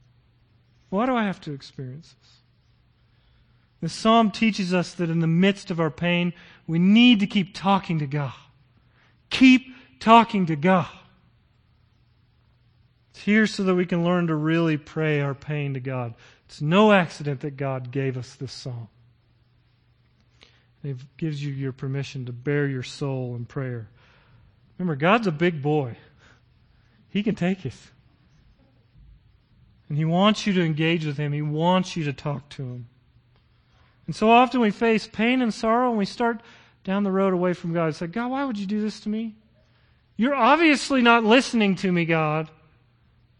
Why 0.88 1.04
do 1.04 1.14
I 1.14 1.24
have 1.24 1.42
to 1.42 1.52
experience 1.52 2.14
this? 2.18 2.30
The 3.82 3.90
psalm 3.90 4.30
teaches 4.30 4.72
us 4.72 4.94
that 4.94 5.10
in 5.10 5.20
the 5.20 5.26
midst 5.26 5.70
of 5.70 5.78
our 5.78 5.90
pain, 5.90 6.32
we 6.66 6.78
need 6.78 7.20
to 7.20 7.26
keep 7.26 7.54
talking 7.54 7.98
to 7.98 8.06
God. 8.06 8.32
Keep 9.28 9.66
talking 10.00 10.46
to 10.46 10.56
God. 10.56 10.88
It's 13.18 13.24
here 13.24 13.48
so 13.48 13.64
that 13.64 13.74
we 13.74 13.84
can 13.84 14.04
learn 14.04 14.28
to 14.28 14.34
really 14.36 14.76
pray 14.76 15.20
our 15.20 15.34
pain 15.34 15.74
to 15.74 15.80
God. 15.80 16.14
It's 16.46 16.62
no 16.62 16.92
accident 16.92 17.40
that 17.40 17.56
God 17.56 17.90
gave 17.90 18.16
us 18.16 18.36
this 18.36 18.52
psalm. 18.52 18.86
It 20.84 20.98
gives 21.16 21.42
you 21.42 21.52
your 21.52 21.72
permission 21.72 22.26
to 22.26 22.32
bear 22.32 22.68
your 22.68 22.84
soul 22.84 23.34
in 23.34 23.44
prayer. 23.44 23.88
Remember, 24.78 24.94
God's 24.94 25.26
a 25.26 25.32
big 25.32 25.60
boy. 25.60 25.96
He 27.10 27.24
can 27.24 27.34
take 27.34 27.66
it. 27.66 27.74
And 29.88 29.98
He 29.98 30.04
wants 30.04 30.46
you 30.46 30.52
to 30.52 30.62
engage 30.62 31.04
with 31.04 31.16
Him. 31.16 31.32
He 31.32 31.42
wants 31.42 31.96
you 31.96 32.04
to 32.04 32.12
talk 32.12 32.48
to 32.50 32.62
Him. 32.62 32.86
And 34.06 34.14
so 34.14 34.30
often 34.30 34.60
we 34.60 34.70
face 34.70 35.08
pain 35.08 35.42
and 35.42 35.52
sorrow 35.52 35.88
and 35.88 35.98
we 35.98 36.04
start 36.04 36.40
down 36.84 37.02
the 37.02 37.10
road 37.10 37.34
away 37.34 37.52
from 37.52 37.74
God 37.74 37.86
and 37.86 37.96
say, 37.96 38.06
God, 38.06 38.30
why 38.30 38.44
would 38.44 38.58
you 38.58 38.66
do 38.66 38.80
this 38.80 39.00
to 39.00 39.08
me? 39.08 39.34
You're 40.16 40.36
obviously 40.36 41.02
not 41.02 41.24
listening 41.24 41.74
to 41.76 41.90
me, 41.90 42.04
God. 42.04 42.48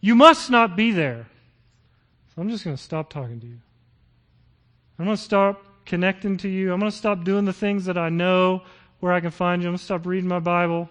You 0.01 0.15
must 0.15 0.51
not 0.51 0.77
be 0.77 0.93
there. 0.93 1.27
So 2.35 2.43
I'm 2.43 2.49
just 2.49 2.65
going 2.65 2.77
to 2.77 2.83
stop 2.83 3.11
talking 3.11 3.41
to 3.41 3.47
you. 3.47 3.59
I'm 4.99 5.05
going 5.05 5.17
to 5.17 5.23
stop 5.23 5.65
connecting 5.87 6.37
to 6.39 6.49
you. 6.49 6.73
I'm 6.73 6.81
going 6.81 6.91
to 6.91 6.97
stop 6.97 7.25
doing 7.25 7.45
the 7.45 7.53
things 7.53 7.85
that 7.87 7.99
I 7.99 8.09
know 8.09 8.63
where 9.01 9.13
I 9.13 9.21
can 9.21 9.31
find 9.31 9.63
you. 9.63 9.69
I'm 9.69 9.73
going 9.73 9.79
to 9.79 9.85
stop 9.85 10.07
reading 10.07 10.29
my 10.29 10.41
Bible. 10.41 10.89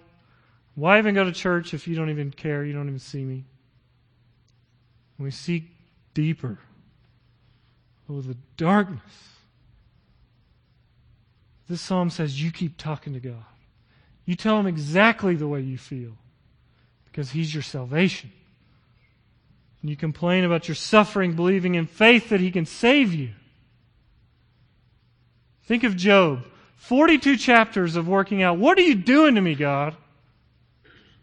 Why 0.75 0.97
even 0.97 1.15
go 1.15 1.23
to 1.23 1.31
church 1.31 1.73
if 1.73 1.87
you 1.87 1.95
don't 1.95 2.09
even 2.09 2.31
care? 2.31 2.63
You 2.63 2.73
don't 2.73 2.87
even 2.87 2.99
see 2.99 3.23
me. 3.23 3.45
we 5.17 5.31
seek 5.31 5.71
deeper. 6.13 6.59
Oh, 8.09 8.21
the 8.21 8.37
darkness 8.55 9.01
this 11.67 11.81
psalm 11.81 12.09
says 12.09 12.41
you 12.41 12.51
keep 12.51 12.77
talking 12.77 13.13
to 13.13 13.19
God. 13.19 13.43
You 14.25 14.35
tell 14.35 14.59
him 14.59 14.67
exactly 14.67 15.35
the 15.35 15.47
way 15.47 15.61
you 15.61 15.77
feel 15.77 16.13
because 17.05 17.31
he's 17.31 17.53
your 17.53 17.63
salvation. 17.63 18.31
And 19.81 19.89
you 19.89 19.95
complain 19.95 20.43
about 20.43 20.67
your 20.67 20.75
suffering, 20.75 21.33
believing 21.33 21.75
in 21.75 21.85
faith 21.85 22.29
that 22.29 22.39
he 22.39 22.51
can 22.51 22.65
save 22.65 23.13
you. 23.13 23.29
Think 25.63 25.83
of 25.83 25.95
Job. 25.95 26.43
42 26.77 27.37
chapters 27.37 27.95
of 27.95 28.07
working 28.07 28.41
out. 28.41 28.57
What 28.57 28.77
are 28.77 28.83
you 28.83 28.95
doing 28.95 29.35
to 29.35 29.41
me, 29.41 29.55
God? 29.55 29.95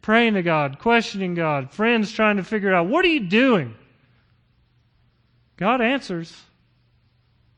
Praying 0.03 0.35
to 0.35 0.43
God, 0.43 0.79
questioning 0.79 1.35
God, 1.35 1.71
friends 1.71 2.13
trying 2.13 2.37
to 2.37 2.45
figure 2.45 2.75
out, 2.75 2.87
what 2.87 3.05
are 3.05 3.09
you 3.09 3.21
doing? 3.21 3.75
God 5.57 5.81
answers. 5.81 6.37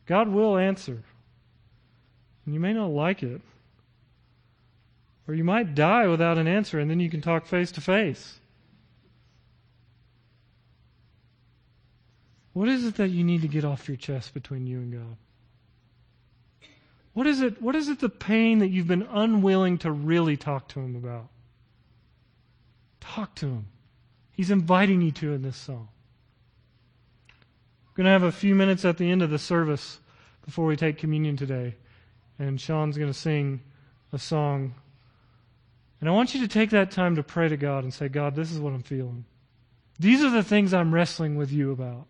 God 0.07 0.29
will 0.29 0.57
answer. 0.57 1.03
And 2.45 2.55
you 2.55 2.61
may 2.61 2.73
not 2.73 2.91
like 2.91 3.25
it. 3.25 3.41
Or 5.27 5.35
you 5.35 5.43
might 5.43 5.75
die 5.75 6.07
without 6.07 6.39
an 6.39 6.47
answer, 6.47 6.79
and 6.79 6.89
then 6.89 7.01
you 7.01 7.11
can 7.11 7.21
talk 7.21 7.47
face 7.47 7.73
to 7.73 7.81
face. 7.81 8.39
What 12.57 12.71
is 12.71 12.87
it 12.87 12.95
that 12.95 13.09
you 13.09 13.23
need 13.23 13.43
to 13.43 13.49
get 13.49 13.67
off 13.67 13.87
your 13.87 13.99
chest 13.99 14.33
between 14.33 14.67
you 14.67 14.79
and 14.79 14.91
God? 14.91 15.17
What 17.13 17.27
is 17.27 17.43
it, 17.43 17.61
what 17.61 17.77
is 17.77 17.91
it 17.91 18.01
the 18.01 18.09
pain 18.09 18.61
that 18.61 18.69
you've 18.69 18.87
been 18.87 19.07
unwilling 19.11 19.77
to 19.81 19.91
really 19.93 20.39
talk 20.39 20.67
to 20.69 20.81
Him 20.81 20.97
about? 20.97 21.29
Talk 22.99 23.35
to 23.35 23.47
Him. 23.47 23.67
He's 24.33 24.51
inviting 24.51 25.03
you 25.03 25.11
to 25.13 25.35
in 25.35 25.43
this 25.43 25.59
song. 25.59 25.89
We're 27.91 28.05
going 28.05 28.07
to 28.07 28.13
have 28.13 28.23
a 28.23 28.33
few 28.33 28.55
minutes 28.55 28.87
at 28.87 28.97
the 28.97 29.11
end 29.11 29.21
of 29.21 29.29
the 29.29 29.39
service 29.39 30.01
before 30.43 30.65
we 30.65 30.77
take 30.77 30.97
communion 30.97 31.37
today 31.37 31.75
and 32.39 32.59
Sean's 32.59 32.97
going 32.97 33.13
to 33.13 33.19
sing 33.19 33.61
a 34.15 34.19
song. 34.19 34.75
And 36.01 36.09
I 36.09 36.13
want 36.13 36.35
you 36.35 36.41
to 36.41 36.49
take 36.49 36.71
that 36.71 36.91
time 36.91 37.17
to 37.17 37.23
pray 37.23 37.51
to 37.51 37.59
God 37.59 37.85
and 37.85 37.93
say, 37.93 38.09
God, 38.09 38.35
this 38.35 38.51
is 38.51 38.59
what 38.59 38.73
I'm 38.73 38.83
feeling. 38.83 39.27
These 39.99 40.25
are 40.25 40.31
the 40.31 40.43
things 40.43 40.73
I'm 40.73 40.95
wrestling 40.95 41.37
with 41.37 41.53
you 41.53 41.71
about. 41.71 42.07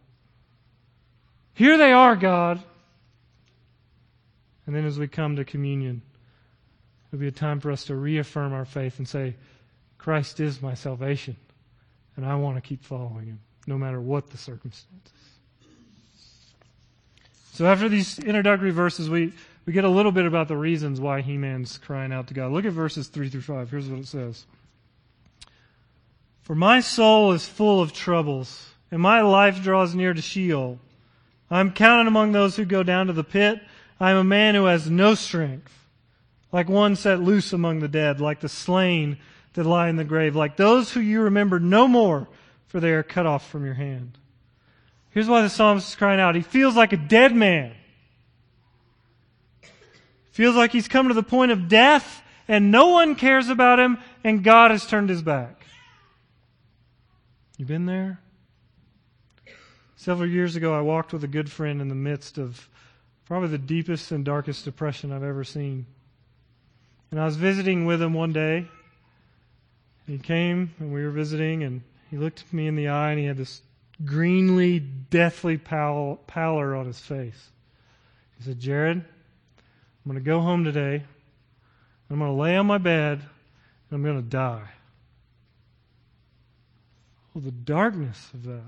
Here 1.57 1.77
they 1.79 1.93
are, 1.93 2.15
God. 2.15 2.63
And 4.67 4.77
then 4.77 4.85
as 4.85 4.99
we 4.99 5.09
come 5.09 5.37
to 5.37 5.45
communion, 5.45 6.03
it'll 7.09 7.21
be 7.21 7.29
a 7.29 7.33
time 7.33 7.61
for 7.61 7.71
us 7.71 7.85
to 7.85 7.97
reaffirm 7.97 8.53
our 8.53 8.67
faith 8.67 8.99
and 8.99 9.09
say, 9.09 9.35
Christ 9.97 10.39
is 10.39 10.61
my 10.61 10.75
salvation, 10.75 11.35
and 12.17 12.27
I 12.27 12.35
want 12.35 12.57
to 12.57 12.61
keep 12.61 12.85
following 12.85 13.27
him, 13.27 13.41
no 13.67 13.79
matter 13.79 14.01
what 14.01 14.29
the 14.29 14.37
circumstances. 14.37 15.13
So 17.53 17.65
after 17.65 17.89
these 17.89 18.19
introductory 18.19 18.71
verses, 18.71 19.09
we 19.09 19.33
we 19.65 19.73
get 19.73 19.85
a 19.85 19.89
little 19.89 20.13
bit 20.13 20.27
about 20.27 20.49
the 20.49 20.57
reasons 20.57 21.01
why 21.01 21.23
He 21.23 21.39
Man's 21.39 21.79
crying 21.79 22.13
out 22.13 22.29
to 22.29 22.35
God. 22.35 22.53
Look 22.53 22.67
at 22.67 22.73
verses 22.73 23.09
3 23.09 23.31
through 23.31 23.41
5. 23.41 23.71
Here's 23.71 23.89
what 23.89 23.99
it 23.99 24.07
says 24.07 24.45
For 26.43 26.55
my 26.55 26.81
soul 26.81 27.33
is 27.33 27.49
full 27.49 27.81
of 27.81 27.95
troubles, 27.95 28.69
and 28.91 29.01
my 29.01 29.23
life 29.23 29.63
draws 29.63 29.95
near 29.95 30.13
to 30.13 30.23
Sheol. 30.23 30.79
I 31.51 31.61
am 31.61 31.73
counted 31.73 32.09
among 32.09 32.33
those 32.33 32.57
who 32.57 32.65
go 32.65 32.83
down 32.83 33.07
to 33.07 33.13
the 33.13 33.25
pit. 33.25 33.61
I 34.01 34.11
am 34.11 34.17
a 34.17 34.25
man 34.25 34.55
who 34.55 34.65
has 34.65 34.91
no 34.91 35.15
strength, 35.15 35.73
like 36.53 36.69
one 36.69 36.97
set 36.97 37.21
loose 37.21 37.53
among 37.53 37.81
the 37.81 37.89
dead, 37.89 38.21
like 38.21 38.41
the 38.41 38.49
slain 38.49 39.19
that 39.55 39.65
lie 39.65 39.89
in 39.89 39.97
the 39.97 40.05
grave, 40.05 40.37
like 40.37 40.57
those 40.57 40.93
who 40.93 41.01
you 41.01 41.23
remember 41.23 41.59
no 41.59 41.89
more, 41.89 42.29
for 42.67 42.81
they 42.81 42.91
are 42.91 43.03
cut 43.03 43.27
off 43.27 43.49
from 43.49 43.65
your 43.65 43.75
hand. 43.75 44.19
Here's 45.11 45.29
why 45.29 45.41
the 45.41 45.49
psalmist 45.49 45.89
is 45.89 45.95
crying 45.95 46.21
out. 46.21 46.35
He 46.35 46.43
feels 46.43 46.77
like 46.77 46.93
a 46.93 46.99
dead 46.99 47.35
man. 47.35 47.73
Feels 50.33 50.57
like 50.57 50.73
he's 50.73 50.89
come 50.89 51.09
to 51.09 51.15
the 51.15 51.23
point 51.23 51.53
of 51.53 51.69
death 51.69 52.23
and 52.47 52.71
no 52.71 52.89
one 52.89 53.15
cares 53.15 53.49
about 53.49 53.81
him 53.81 53.97
and 54.23 54.45
God 54.45 54.71
has 54.71 54.87
turned 54.87 55.09
his 55.09 55.23
back. 55.23 55.65
You 57.57 57.65
been 57.65 57.87
there? 57.87 58.21
Several 60.07 60.31
years 60.31 60.55
ago, 60.55 60.73
I 60.73 60.83
walked 60.83 61.13
with 61.13 61.25
a 61.25 61.27
good 61.27 61.51
friend 61.51 61.81
in 61.81 61.89
the 61.89 61.97
midst 61.97 62.39
of 62.39 62.69
probably 63.25 63.49
the 63.49 63.59
deepest 63.59 64.13
and 64.13 64.25
darkest 64.25 64.65
depression 64.65 65.11
I've 65.11 65.25
ever 65.25 65.43
seen. 65.43 65.85
And 67.11 67.19
I 67.19 67.25
was 67.25 67.35
visiting 67.35 67.87
with 67.87 68.01
him 68.01 68.15
one 68.15 68.33
day. 68.33 68.69
He 70.07 70.19
came 70.19 70.73
and 70.79 70.95
we 70.95 71.03
were 71.03 71.11
visiting, 71.11 71.65
and 71.65 71.83
he 72.09 72.19
looked 72.19 72.45
me 72.53 72.69
in 72.69 72.77
the 72.77 72.87
eye 72.87 73.11
and 73.11 73.19
he 73.19 73.27
had 73.27 73.37
this 73.37 73.63
greenly, 74.05 74.79
deathly 74.79 75.59
pallor 75.59 76.77
on 76.77 76.87
his 76.87 77.01
face. 77.01 77.51
He 78.39 78.45
said, 78.45 78.61
Jared, 78.61 78.99
I'm 78.99 79.05
going 80.05 80.23
to 80.23 80.25
go 80.25 80.41
home 80.41 80.63
today. 80.63 81.03
I'm 82.09 82.19
going 82.21 82.31
to 82.31 82.41
lay 82.41 82.57
on 82.57 82.67
my 82.67 82.79
bed 82.79 83.19
and 83.19 83.91
I'm 83.91 84.05
going 84.05 84.23
to 84.23 84.31
die. 84.31 84.69
Oh, 87.35 87.41
the 87.41 87.51
darkness 87.51 88.31
of 88.35 88.45
that. 88.45 88.63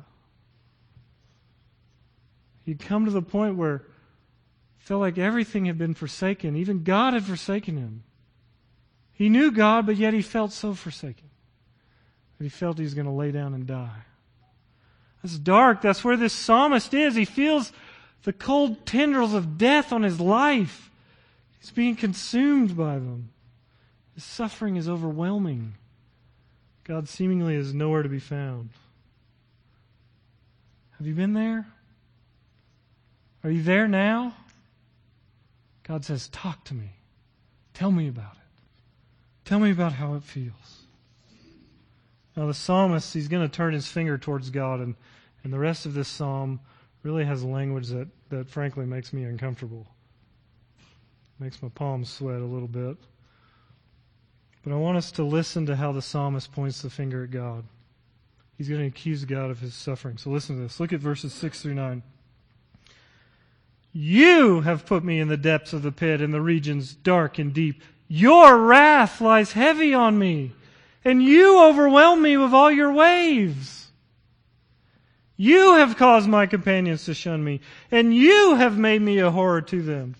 He'd 2.69 2.81
come 2.81 3.07
to 3.07 3.11
the 3.11 3.23
point 3.23 3.57
where 3.57 3.81
felt 4.77 5.01
like 5.01 5.17
everything 5.17 5.65
had 5.65 5.79
been 5.79 5.95
forsaken. 5.95 6.55
Even 6.55 6.83
God 6.83 7.15
had 7.15 7.25
forsaken 7.25 7.79
him. 7.79 8.03
He 9.15 9.31
knew 9.31 9.51
God, 9.51 9.87
but 9.87 9.97
yet 9.97 10.13
he 10.13 10.21
felt 10.21 10.53
so 10.53 10.75
forsaken 10.75 11.31
that 12.37 12.45
he 12.45 12.51
felt 12.51 12.77
he 12.77 12.85
was 12.85 12.93
going 12.93 13.07
to 13.07 13.11
lay 13.11 13.31
down 13.31 13.55
and 13.55 13.67
die. 13.67 14.03
That's 15.23 15.39
dark. 15.39 15.81
That's 15.81 16.05
where 16.05 16.19
this 16.19 16.35
psalmist 16.35 16.93
is. 16.93 17.15
He 17.15 17.25
feels 17.25 17.73
the 18.25 18.35
cold 18.35 18.85
tendrils 18.85 19.33
of 19.33 19.57
death 19.57 19.91
on 19.91 20.03
his 20.03 20.21
life. 20.21 20.91
He's 21.61 21.71
being 21.71 21.97
consumed 21.97 22.77
by 22.77 22.97
them. 22.97 23.31
His 24.15 24.25
suffering 24.25 24.77
is 24.77 24.91
overwhelming. 24.91 25.73
God 26.85 27.09
seemingly 27.09 27.55
is 27.55 27.73
nowhere 27.73 28.03
to 28.03 28.11
be 28.11 28.19
found. 28.19 28.69
Have 30.99 31.07
you 31.07 31.15
been 31.15 31.33
there? 31.33 31.67
Are 33.45 33.51
you 33.51 33.63
there 33.63 33.89
now? 33.89 34.35
God 35.85 36.05
says, 36.05 36.29
Talk 36.29 36.65
to 36.65 36.75
me. 36.75 36.91
Tell 37.75 37.91
me 37.91 38.09
about 38.09 38.33
it. 38.33 38.39
Tell 39.45 39.59
me 39.59 39.71
about 39.71 39.93
how 39.93 40.15
it 40.15 40.25
feels. 40.25 40.83
Now, 42.37 42.47
the 42.47 42.55
psalmist, 42.55 43.15
he's 43.15 43.29
going 43.29 43.49
to 43.49 43.55
turn 43.55 43.73
his 43.73 43.89
finger 43.89 44.19
towards 44.19 44.51
God, 44.51 44.81
and, 44.81 44.95
and 45.43 45.53
the 45.53 45.59
rest 45.59 45.87
of 45.87 45.95
this 45.95 46.09
psalm 46.09 46.61
really 47.03 47.25
has 47.25 47.43
language 47.43 47.89
that, 47.89 48.09
that 48.29 48.49
frankly 48.49 48.85
makes 48.85 49.13
me 49.13 49.25
uncomfortable. 49.25 49.87
Makes 51.39 51.63
my 51.63 51.69
palms 51.69 52.11
sweat 52.11 52.41
a 52.41 52.45
little 52.45 52.69
bit. 52.69 52.97
But 54.63 54.73
I 54.73 54.77
want 54.77 54.99
us 54.99 55.13
to 55.13 55.23
listen 55.23 55.67
to 55.67 55.77
how 55.77 55.93
the 55.93 56.03
psalmist 56.03 56.53
points 56.53 56.83
the 56.83 56.91
finger 56.91 57.25
at 57.25 57.31
God. 57.31 57.65
He's 58.57 58.69
going 58.69 58.81
to 58.81 58.87
accuse 58.87 59.25
God 59.25 59.51
of 59.51 59.61
his 59.61 59.75
suffering. 59.75 60.19
So 60.19 60.31
listen 60.31 60.57
to 60.57 60.63
this. 60.63 60.81
Look 60.81 60.93
at 60.93 61.01
verses 61.01 61.33
6 61.33 61.63
through 61.63 61.75
9. 61.75 62.03
You 63.93 64.61
have 64.61 64.87
put 64.87 65.03
me 65.03 65.19
in 65.19 65.29
the 65.29 65.37
depths 65.37 65.73
of 65.73 65.83
the 65.83 65.93
pit, 65.93 66.21
in 66.21 66.31
the 66.31 66.41
regions 66.41 66.95
dark 66.95 67.39
and 67.39 67.53
deep. 67.53 67.83
Your 68.07 68.59
wrath 68.59 69.21
lies 69.21 69.53
heavy 69.53 69.93
on 69.93 70.19
me, 70.19 70.53
and 71.05 71.23
you 71.23 71.63
overwhelm 71.63 72.23
me 72.23 72.37
with 72.37 72.53
all 72.53 72.71
your 72.71 72.93
waves. 72.93 73.89
You 75.37 75.75
have 75.75 75.97
caused 75.97 76.29
my 76.29 76.47
companions 76.47 77.05
to 77.05 77.15
shun 77.15 77.45
me, 77.45 77.61
and 77.91 78.15
you 78.15 78.57
have 78.57 78.77
made 78.77 79.03
me 79.03 79.19
a 79.19 79.31
horror 79.31 79.63
to 79.63 79.83
them. 79.83 80.17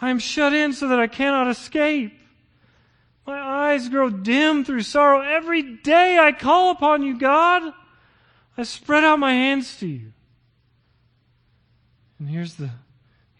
I 0.00 0.10
am 0.10 0.18
shut 0.18 0.54
in 0.54 0.72
so 0.72 0.88
that 0.88 0.98
I 0.98 1.08
cannot 1.08 1.48
escape. 1.48 2.18
My 3.26 3.38
eyes 3.38 3.88
grow 3.88 4.08
dim 4.08 4.64
through 4.64 4.82
sorrow. 4.82 5.20
Every 5.20 5.62
day 5.62 6.18
I 6.18 6.32
call 6.32 6.70
upon 6.70 7.02
you, 7.02 7.18
God. 7.18 7.74
I 8.56 8.62
spread 8.62 9.04
out 9.04 9.18
my 9.18 9.34
hands 9.34 9.78
to 9.80 9.86
you. 9.86 10.12
And 12.20 12.28
here's 12.28 12.54
the, 12.54 12.70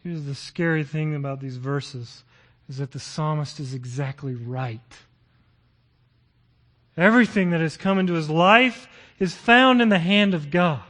here's 0.03 0.25
the 0.25 0.35
scary 0.35 0.83
thing 0.83 1.15
about 1.15 1.41
these 1.41 1.59
verses 1.59 2.25
is 2.69 2.79
that 2.79 2.93
the 2.93 2.99
psalmist 2.99 3.61
is 3.61 3.75
exactly 3.75 4.35
right. 4.35 4.81
Everything 6.97 7.51
that 7.51 7.61
has 7.61 7.77
come 7.77 7.99
into 7.99 8.15
his 8.15 8.31
life 8.31 8.89
is 9.19 9.35
found 9.35 9.83
in 9.83 9.91
the 9.91 9.99
hand 9.99 10.35
of 10.35 10.51
God. 10.51 10.83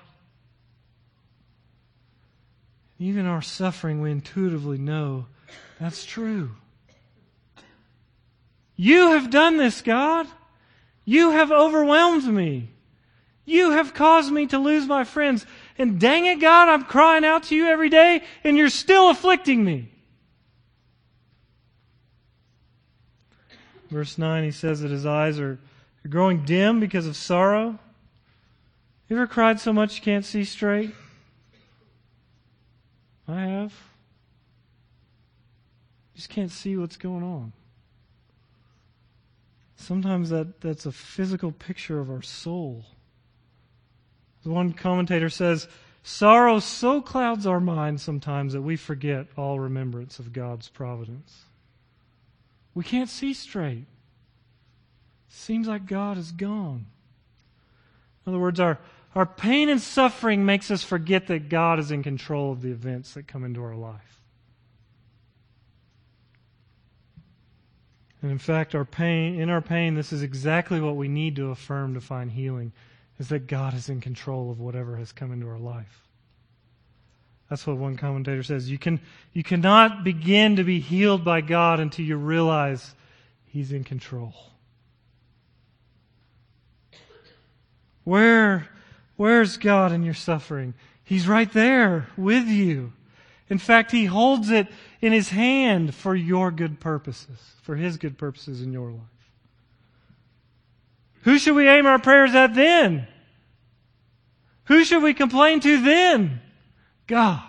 Even 2.98 3.26
our 3.26 3.42
suffering, 3.42 4.00
we 4.00 4.11
intuitively 4.11 4.79
know 4.79 5.26
that's 5.81 6.05
true. 6.05 6.50
You 8.76 9.12
have 9.12 9.31
done 9.31 9.57
this, 9.57 9.81
God. 9.81 10.26
You 11.05 11.31
have 11.31 11.50
overwhelmed 11.50 12.24
me. 12.24 12.68
You 13.46 13.70
have 13.72 13.94
caused 13.94 14.31
me 14.31 14.46
to 14.48 14.59
lose 14.59 14.87
my 14.87 15.05
friends. 15.05 15.46
And 15.81 15.99
dang 15.99 16.27
it, 16.27 16.40
God, 16.40 16.69
I'm 16.69 16.85
crying 16.85 17.25
out 17.25 17.45
to 17.45 17.57
you 17.57 17.66
every 17.66 17.88
day, 17.88 18.23
and 18.45 18.55
you're 18.55 18.69
still 18.69 19.09
afflicting 19.09 19.64
me. 19.64 19.90
Verse 23.88 24.19
9, 24.19 24.45
he 24.45 24.51
says 24.51 24.83
that 24.83 24.90
his 24.90 25.07
eyes 25.07 25.40
are 25.40 25.59
growing 26.07 26.45
dim 26.45 26.81
because 26.81 27.07
of 27.07 27.16
sorrow. 27.16 27.79
You 29.09 29.16
ever 29.16 29.27
cried 29.27 29.59
so 29.59 29.73
much 29.73 29.97
you 29.97 30.03
can't 30.03 30.27
see 30.27 30.45
straight? 30.45 30.95
I 33.27 33.40
have. 33.40 33.73
Just 36.14 36.29
can't 36.29 36.51
see 36.51 36.77
what's 36.77 36.99
going 36.99 37.23
on. 37.23 37.55
Sometimes 39.77 40.29
that, 40.29 40.61
that's 40.61 40.85
a 40.85 40.93
physical 40.93 41.53
picture 41.53 42.01
of 42.01 42.11
our 42.11 42.21
soul. 42.21 42.85
One 44.44 44.72
commentator 44.72 45.29
says, 45.29 45.68
Sorrow 46.03 46.61
so 46.61 47.03
clouds 47.03 47.46
our 47.46 47.61
minds 47.61 48.03
sometimes 48.03 48.55
that 48.55 48.62
we 48.62 48.76
forget 48.76 49.26
all 49.37 49.61
remembrance 49.61 50.18
of 50.18 50.33
God's 50.33 50.68
providence. 50.68 51.44
We 52.74 52.85
can't 52.85 53.11
see 53.11 53.35
straight. 53.35 53.85
Seems 55.29 55.68
like 55.68 55.87
God 55.87 56.16
is 56.16 56.33
gone. 56.33 56.87
In 58.24 58.33
other 58.33 58.38
words, 58.38 58.61
our, 58.61 58.79
our 59.14 59.26
pain 59.26 59.68
and 59.68 59.81
suffering 59.81 60.46
makes 60.46 60.70
us 60.70 60.83
forget 60.83 61.26
that 61.26 61.48
God 61.48 61.79
is 61.79 61.90
in 61.90 62.03
control 62.03 62.53
of 62.53 62.62
the 62.62 62.70
events 62.70 63.14
that 63.14 63.29
come 63.29 63.44
into 63.44 63.62
our 63.62 63.76
life. 63.76 64.20
And 68.22 68.31
in 68.31 68.38
fact, 68.38 68.74
our 68.74 68.85
pain, 68.85 69.40
in 69.40 69.50
our 69.50 69.62
pain, 69.62 69.94
this 69.94 70.12
is 70.12 70.22
exactly 70.22 70.81
what 70.81 70.96
we 70.96 71.09
need 71.09 71.37
to 71.37 71.50
affirm 71.50 71.94
to 71.94 72.00
find 72.00 72.31
healing 72.31 72.72
is 73.20 73.28
that 73.28 73.46
God 73.46 73.74
is 73.74 73.90
in 73.90 74.00
control 74.00 74.50
of 74.50 74.61
whatever 74.61 74.96
has 74.96 75.12
come 75.12 75.30
into 75.30 75.46
our 75.46 75.59
life. 75.59 76.09
That's 77.50 77.66
what 77.66 77.76
one 77.76 77.98
commentator 77.98 78.42
says. 78.42 78.70
You, 78.70 78.78
can, 78.78 78.98
you 79.35 79.42
cannot 79.42 80.04
begin 80.04 80.56
to 80.56 80.64
be 80.64 80.80
healed 80.80 81.22
by 81.22 81.42
God 81.42 81.80
until 81.80 82.06
you 82.06 82.16
realize 82.16 82.94
He's 83.44 83.72
in 83.72 83.85
control. 83.85 84.35
Where, 88.04 88.68
where's 89.16 89.59
God 89.59 89.92
in 89.92 90.02
your 90.02 90.14
suffering? 90.14 90.72
He's 91.04 91.28
right 91.28 91.52
there 91.52 92.09
with 92.16 92.46
you. 92.46 92.94
In 93.50 93.59
fact, 93.59 93.90
He 93.90 94.06
holds 94.06 94.48
it 94.48 94.66
in 95.02 95.12
His 95.12 95.28
hand 95.28 95.94
for 95.94 96.14
your 96.14 96.50
good 96.50 96.80
purposes, 96.80 97.38
for 97.61 97.76
His 97.76 97.98
good 97.98 98.16
purposes 98.16 98.62
in 98.62 98.72
your 98.72 98.92
life. 98.92 99.19
Who 101.22 101.38
should 101.38 101.54
we 101.54 101.68
aim 101.68 101.87
our 101.87 101.98
prayers 101.98 102.35
at 102.35 102.54
then? 102.54 103.06
Who 104.64 104.85
should 104.85 105.02
we 105.02 105.14
complain 105.14 105.61
to 105.61 105.83
then? 105.83 106.40
God. 107.06 107.42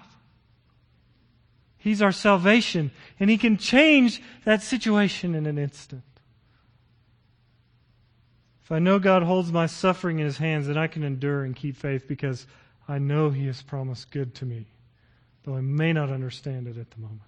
He's 1.77 2.01
our 2.01 2.11
salvation, 2.11 2.91
and 3.19 3.29
He 3.29 3.37
can 3.37 3.57
change 3.57 4.21
that 4.43 4.61
situation 4.61 5.35
in 5.35 5.45
an 5.45 5.57
instant. 5.57 6.03
If 8.63 8.71
I 8.71 8.79
know 8.79 8.99
God 8.99 9.23
holds 9.23 9.51
my 9.51 9.65
suffering 9.65 10.19
in 10.19 10.25
His 10.25 10.37
hands, 10.37 10.67
then 10.67 10.77
I 10.77 10.87
can 10.87 11.03
endure 11.03 11.43
and 11.43 11.55
keep 11.55 11.75
faith 11.75 12.07
because 12.07 12.45
I 12.87 12.99
know 12.99 13.29
He 13.29 13.47
has 13.47 13.61
promised 13.61 14.11
good 14.11 14.35
to 14.35 14.45
me, 14.45 14.67
though 15.43 15.55
I 15.55 15.61
may 15.61 15.93
not 15.93 16.11
understand 16.11 16.67
it 16.67 16.77
at 16.77 16.91
the 16.91 16.99
moment. 16.99 17.21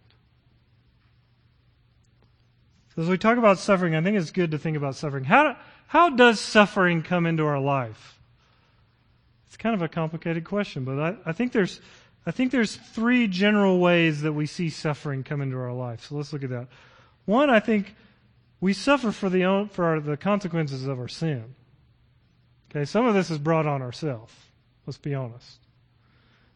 So 2.95 3.01
as 3.01 3.09
we 3.09 3.17
talk 3.17 3.39
about 3.39 3.57
suffering, 3.57 3.95
I 3.95 4.01
think 4.01 4.17
it's 4.17 4.31
good 4.31 4.51
to 4.51 4.59
think 4.59 4.77
about 4.77 4.95
suffering. 4.95 5.23
How, 5.23 5.57
how 5.87 6.09
does 6.09 6.39
suffering 6.39 7.03
come 7.03 7.25
into 7.25 7.45
our 7.45 7.59
life? 7.59 8.19
It's 9.47 9.57
kind 9.57 9.75
of 9.75 9.81
a 9.81 9.87
complicated 9.87 10.43
question, 10.43 10.83
but 10.83 10.99
I, 10.99 11.15
I 11.27 11.31
think 11.31 11.51
there's 11.51 11.79
I 12.25 12.31
think 12.31 12.51
there's 12.51 12.75
three 12.75 13.27
general 13.27 13.79
ways 13.79 14.21
that 14.21 14.33
we 14.33 14.45
see 14.45 14.69
suffering 14.69 15.23
come 15.23 15.41
into 15.41 15.57
our 15.57 15.73
life. 15.73 16.05
So 16.07 16.15
let's 16.15 16.31
look 16.31 16.43
at 16.43 16.49
that. 16.51 16.67
One, 17.25 17.49
I 17.49 17.59
think 17.59 17.95
we 18.61 18.73
suffer 18.73 19.11
for 19.11 19.29
the 19.29 19.69
for 19.71 19.85
our, 19.85 19.99
the 19.99 20.17
consequences 20.17 20.87
of 20.87 20.99
our 20.99 21.07
sin. 21.07 21.55
Okay, 22.71 22.85
some 22.85 23.05
of 23.05 23.13
this 23.13 23.29
is 23.29 23.37
brought 23.37 23.67
on 23.67 23.81
ourselves. 23.81 24.33
Let's 24.87 24.97
be 24.97 25.13
honest. 25.13 25.59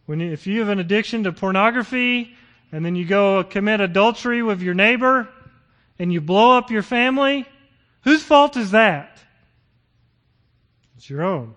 When 0.06 0.20
you, 0.20 0.32
if 0.32 0.48
you 0.48 0.62
have 0.62 0.70
an 0.70 0.80
addiction 0.80 1.26
to 1.26 1.32
pornography, 1.32 2.34
and 2.72 2.84
then 2.84 2.96
you 2.96 3.06
go 3.06 3.44
commit 3.44 3.82
adultery 3.82 4.42
with 4.42 4.62
your 4.62 4.74
neighbor, 4.74 5.28
and 6.00 6.12
you 6.12 6.22
blow 6.22 6.58
up 6.58 6.72
your 6.72 6.82
family, 6.82 7.46
whose 8.02 8.24
fault 8.24 8.58
is 8.58 8.72
that? 8.72 9.20
It's 10.98 11.10
your 11.10 11.24
own. 11.24 11.56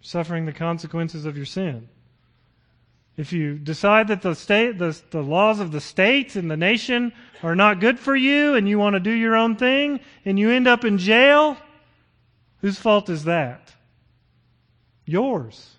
Suffering 0.00 0.46
the 0.46 0.52
consequences 0.52 1.24
of 1.24 1.36
your 1.36 1.46
sin. 1.46 1.88
If 3.16 3.32
you 3.32 3.58
decide 3.58 4.08
that 4.08 4.22
the 4.22 4.34
state, 4.34 4.78
the, 4.78 5.00
the 5.10 5.22
laws 5.22 5.60
of 5.60 5.70
the 5.70 5.80
state 5.80 6.34
and 6.34 6.50
the 6.50 6.56
nation 6.56 7.12
are 7.42 7.54
not 7.54 7.80
good 7.80 7.98
for 7.98 8.16
you 8.16 8.56
and 8.56 8.68
you 8.68 8.78
want 8.78 8.94
to 8.94 9.00
do 9.00 9.12
your 9.12 9.36
own 9.36 9.56
thing 9.56 10.00
and 10.24 10.38
you 10.38 10.50
end 10.50 10.66
up 10.66 10.84
in 10.84 10.98
jail, 10.98 11.56
whose 12.60 12.78
fault 12.78 13.08
is 13.08 13.24
that? 13.24 13.72
Yours. 15.06 15.76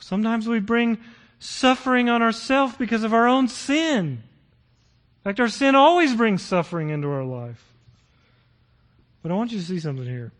Sometimes 0.00 0.48
we 0.48 0.58
bring 0.58 0.98
suffering 1.38 2.08
on 2.08 2.22
ourselves 2.22 2.74
because 2.76 3.04
of 3.04 3.14
our 3.14 3.28
own 3.28 3.46
sin. 3.46 4.22
In 5.18 5.22
fact, 5.24 5.40
our 5.40 5.48
sin 5.48 5.74
always 5.74 6.14
brings 6.14 6.42
suffering 6.42 6.90
into 6.90 7.08
our 7.08 7.24
life. 7.24 7.72
But 9.26 9.32
I 9.32 9.38
want 9.38 9.50
you 9.50 9.58
to 9.58 9.64
see 9.64 9.80
something 9.80 10.06
here. 10.06 10.30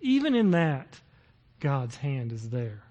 Even 0.00 0.34
in 0.34 0.50
that, 0.50 0.98
God's 1.60 1.94
hand 1.94 2.32
is 2.32 2.50
there. 2.50 2.82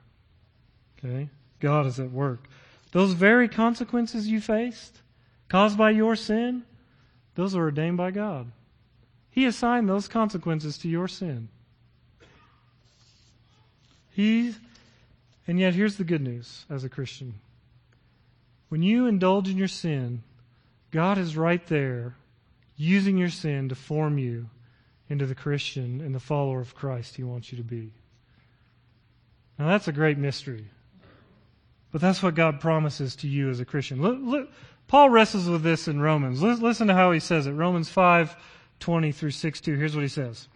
Okay? 0.97 1.27
God 1.59 1.87
is 1.87 1.99
at 1.99 2.09
work. 2.09 2.47
Those 2.93 3.11
very 3.11 3.49
consequences 3.49 4.29
you 4.29 4.39
faced, 4.39 5.01
caused 5.49 5.77
by 5.77 5.89
your 5.89 6.15
sin, 6.15 6.63
those 7.35 7.53
are 7.53 7.63
ordained 7.63 7.97
by 7.97 8.11
God. 8.11 8.49
He 9.29 9.45
assigned 9.45 9.89
those 9.89 10.07
consequences 10.07 10.77
to 10.77 10.87
your 10.87 11.09
sin. 11.09 11.49
He, 14.11 14.55
and 15.45 15.59
yet 15.59 15.73
here's 15.73 15.97
the 15.97 16.05
good 16.05 16.21
news 16.21 16.65
as 16.69 16.85
a 16.85 16.89
Christian. 16.89 17.33
When 18.69 18.83
you 18.83 19.05
indulge 19.05 19.49
in 19.49 19.57
your 19.57 19.67
sin, 19.67 20.23
God 20.91 21.17
is 21.17 21.35
right 21.35 21.67
there 21.67 22.15
using 22.77 23.17
your 23.17 23.27
sin 23.27 23.67
to 23.67 23.75
form 23.75 24.17
you 24.17 24.49
into 25.09 25.25
the 25.25 25.35
Christian 25.35 26.01
and 26.01 26.13
the 26.13 26.19
follower 26.19 26.61
of 26.61 26.75
Christ 26.75 27.15
He 27.15 27.23
wants 27.23 27.51
you 27.51 27.57
to 27.57 27.63
be. 27.63 27.91
Now 29.57 29.67
that's 29.67 29.87
a 29.87 29.91
great 29.91 30.17
mystery. 30.17 30.65
But 31.91 32.01
that's 32.01 32.21
what 32.21 32.35
God 32.35 32.59
promises 32.59 33.15
to 33.17 33.27
you 33.27 33.49
as 33.49 33.59
a 33.59 33.65
Christian. 33.65 34.01
Look, 34.01 34.19
look, 34.21 34.51
Paul 34.87 35.09
wrestles 35.09 35.49
with 35.49 35.63
this 35.63 35.87
in 35.87 35.99
Romans. 35.99 36.41
Listen 36.41 36.87
to 36.87 36.93
how 36.93 37.11
he 37.11 37.19
says 37.19 37.47
it. 37.47 37.51
Romans 37.51 37.89
5, 37.89 38.35
20 38.79 39.11
through 39.11 39.31
6, 39.31 39.61
2. 39.61 39.75
Here's 39.75 39.95
what 39.95 40.03
he 40.03 40.07
says. 40.07 40.47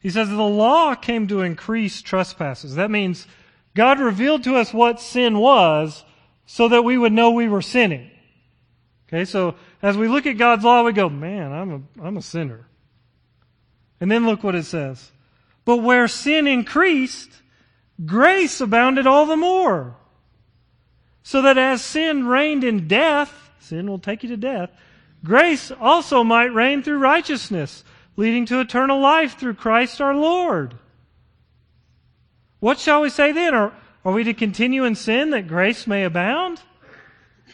He 0.00 0.10
says, 0.10 0.28
the 0.28 0.36
law 0.36 0.94
came 0.94 1.26
to 1.28 1.42
increase 1.42 2.00
trespasses. 2.00 2.76
That 2.76 2.90
means 2.90 3.26
God 3.74 4.00
revealed 4.00 4.44
to 4.44 4.56
us 4.56 4.72
what 4.72 5.00
sin 5.00 5.38
was 5.38 6.04
so 6.46 6.68
that 6.68 6.82
we 6.82 6.96
would 6.96 7.12
know 7.12 7.30
we 7.30 7.48
were 7.48 7.62
sinning. 7.62 8.10
Okay, 9.08 9.24
so 9.24 9.56
as 9.82 9.96
we 9.96 10.08
look 10.08 10.26
at 10.26 10.38
God's 10.38 10.64
law, 10.64 10.84
we 10.84 10.92
go, 10.92 11.08
man, 11.08 11.52
I'm 11.52 11.72
a, 11.72 12.06
I'm 12.06 12.16
a 12.16 12.22
sinner. 12.22 12.66
And 14.00 14.10
then 14.10 14.26
look 14.26 14.42
what 14.42 14.54
it 14.54 14.64
says. 14.64 15.10
But 15.64 15.78
where 15.78 16.08
sin 16.08 16.46
increased, 16.46 17.30
grace 18.04 18.60
abounded 18.60 19.06
all 19.06 19.26
the 19.26 19.36
more. 19.36 19.96
So 21.22 21.42
that 21.42 21.58
as 21.58 21.82
sin 21.82 22.26
reigned 22.26 22.64
in 22.64 22.88
death, 22.88 23.50
sin 23.60 23.88
will 23.88 23.98
take 23.98 24.22
you 24.22 24.30
to 24.30 24.36
death, 24.36 24.70
grace 25.22 25.70
also 25.70 26.24
might 26.24 26.54
reign 26.54 26.82
through 26.82 26.98
righteousness, 26.98 27.84
leading 28.16 28.46
to 28.46 28.60
eternal 28.60 29.00
life 29.00 29.38
through 29.38 29.54
Christ 29.54 30.00
our 30.00 30.14
Lord. 30.14 30.74
What 32.58 32.78
shall 32.78 33.02
we 33.02 33.10
say 33.10 33.32
then? 33.32 33.54
Are, 33.54 33.72
are 34.04 34.12
we 34.12 34.24
to 34.24 34.34
continue 34.34 34.84
in 34.84 34.94
sin 34.94 35.30
that 35.30 35.46
grace 35.46 35.86
may 35.86 36.04
abound? 36.04 36.60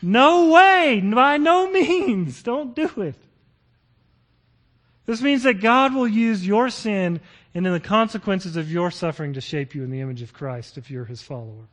No 0.02 0.50
way, 0.50 1.00
by 1.00 1.36
no 1.36 1.70
means. 1.70 2.42
Don't 2.44 2.74
do 2.74 2.88
it. 2.98 3.16
This 5.06 5.22
means 5.22 5.44
that 5.44 5.60
God 5.60 5.94
will 5.94 6.08
use 6.08 6.46
your 6.46 6.68
sin 6.68 7.20
and 7.54 7.64
then 7.64 7.72
the 7.72 7.80
consequences 7.80 8.56
of 8.56 8.70
your 8.70 8.90
suffering 8.90 9.34
to 9.34 9.40
shape 9.40 9.74
you 9.74 9.82
in 9.84 9.90
the 9.90 10.00
image 10.00 10.20
of 10.20 10.32
Christ 10.32 10.76
if 10.76 10.90
you're 10.90 11.04
his 11.04 11.22
follower. 11.22 11.68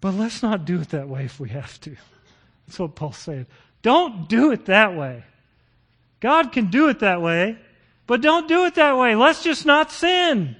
But 0.00 0.14
let's 0.14 0.42
not 0.42 0.64
do 0.64 0.80
it 0.80 0.90
that 0.90 1.08
way 1.08 1.24
if 1.24 1.38
we 1.38 1.50
have 1.50 1.80
to. 1.82 1.96
That's 2.66 2.80
what 2.80 2.96
Paul's 2.96 3.16
saying. 3.18 3.46
Don't 3.82 4.28
do 4.28 4.50
it 4.50 4.66
that 4.66 4.96
way. 4.96 5.24
God 6.20 6.52
can 6.52 6.66
do 6.66 6.88
it 6.88 7.00
that 7.00 7.22
way, 7.22 7.56
but 8.06 8.20
don't 8.20 8.48
do 8.48 8.64
it 8.64 8.74
that 8.74 8.98
way. 8.98 9.14
Let's 9.14 9.44
just 9.44 9.64
not 9.64 9.92
sin. 9.92 10.56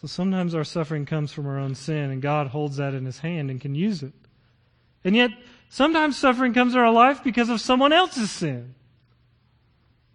So 0.00 0.08
sometimes 0.08 0.54
our 0.54 0.64
suffering 0.64 1.06
comes 1.06 1.32
from 1.32 1.46
our 1.46 1.58
own 1.58 1.74
sin, 1.74 2.10
and 2.10 2.20
God 2.20 2.48
holds 2.48 2.76
that 2.76 2.92
in 2.94 3.04
His 3.04 3.20
hand 3.20 3.50
and 3.50 3.60
can 3.60 3.74
use 3.74 4.02
it. 4.02 4.12
And 5.04 5.14
yet, 5.14 5.30
sometimes 5.68 6.16
suffering 6.16 6.54
comes 6.54 6.74
in 6.74 6.80
our 6.80 6.92
life 6.92 7.22
because 7.22 7.50
of 7.50 7.60
someone 7.60 7.92
else's 7.92 8.30
sin. 8.30 8.74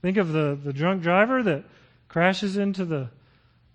Think 0.02 0.18
of 0.18 0.32
the, 0.32 0.58
the 0.62 0.74
drunk 0.74 1.04
driver 1.04 1.44
that 1.44 1.66
crashes 2.08 2.58
into 2.58 2.86
the, 2.86 3.10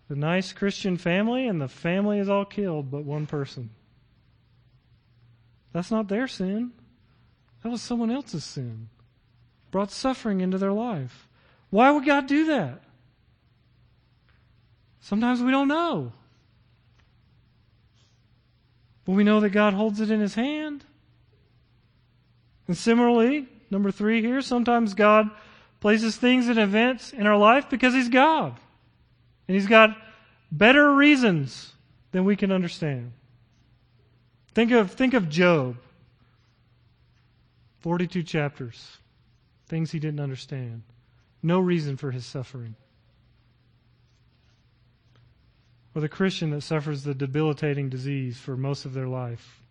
the 0.08 0.16
nice 0.16 0.52
Christian 0.52 0.96
family, 0.96 1.46
and 1.46 1.60
the 1.60 1.68
family 1.68 2.18
is 2.18 2.28
all 2.28 2.44
killed 2.44 2.90
but 2.90 3.04
one 3.04 3.26
person. 3.26 3.70
That's 5.72 5.90
not 5.90 6.08
their 6.08 6.26
sin. 6.26 6.72
That 7.62 7.70
was 7.70 7.82
someone 7.82 8.10
else's 8.10 8.44
sin. 8.44 8.88
Brought 9.70 9.90
suffering 9.90 10.40
into 10.40 10.58
their 10.58 10.72
life. 10.72 11.28
Why 11.70 11.90
would 11.90 12.04
God 12.04 12.26
do 12.26 12.46
that? 12.46 12.82
Sometimes 15.00 15.42
we 15.42 15.50
don't 15.50 15.68
know. 15.68 16.12
But 19.04 19.12
we 19.12 19.24
know 19.24 19.40
that 19.40 19.50
God 19.50 19.74
holds 19.74 20.00
it 20.00 20.10
in 20.10 20.20
His 20.20 20.34
hand. 20.34 20.84
And 22.66 22.76
similarly, 22.76 23.46
number 23.70 23.90
three 23.90 24.20
here, 24.22 24.40
sometimes 24.40 24.94
God 24.94 25.30
places 25.80 26.16
things 26.16 26.48
and 26.48 26.58
events 26.58 27.12
in 27.12 27.26
our 27.26 27.36
life 27.36 27.68
because 27.68 27.94
He's 27.94 28.08
God. 28.08 28.54
And 29.48 29.54
He's 29.54 29.66
got 29.66 29.96
better 30.50 30.94
reasons 30.94 31.72
than 32.12 32.24
we 32.24 32.36
can 32.36 32.52
understand. 32.52 33.12
Think 34.54 34.70
of, 34.70 34.92
think 34.92 35.14
of 35.14 35.28
Job. 35.28 35.76
42 37.80 38.22
chapters. 38.22 38.96
Things 39.66 39.90
he 39.90 39.98
didn't 39.98 40.20
understand. 40.20 40.82
No 41.42 41.60
reason 41.60 41.96
for 41.96 42.10
his 42.10 42.24
suffering. 42.24 42.76
or 45.94 46.00
the 46.00 46.08
Christian 46.08 46.50
that 46.50 46.62
suffers 46.62 47.04
the 47.04 47.14
debilitating 47.14 47.88
disease 47.88 48.38
for 48.38 48.56
most 48.56 48.84
of 48.84 48.94
their 48.94 49.06
life. 49.06 49.62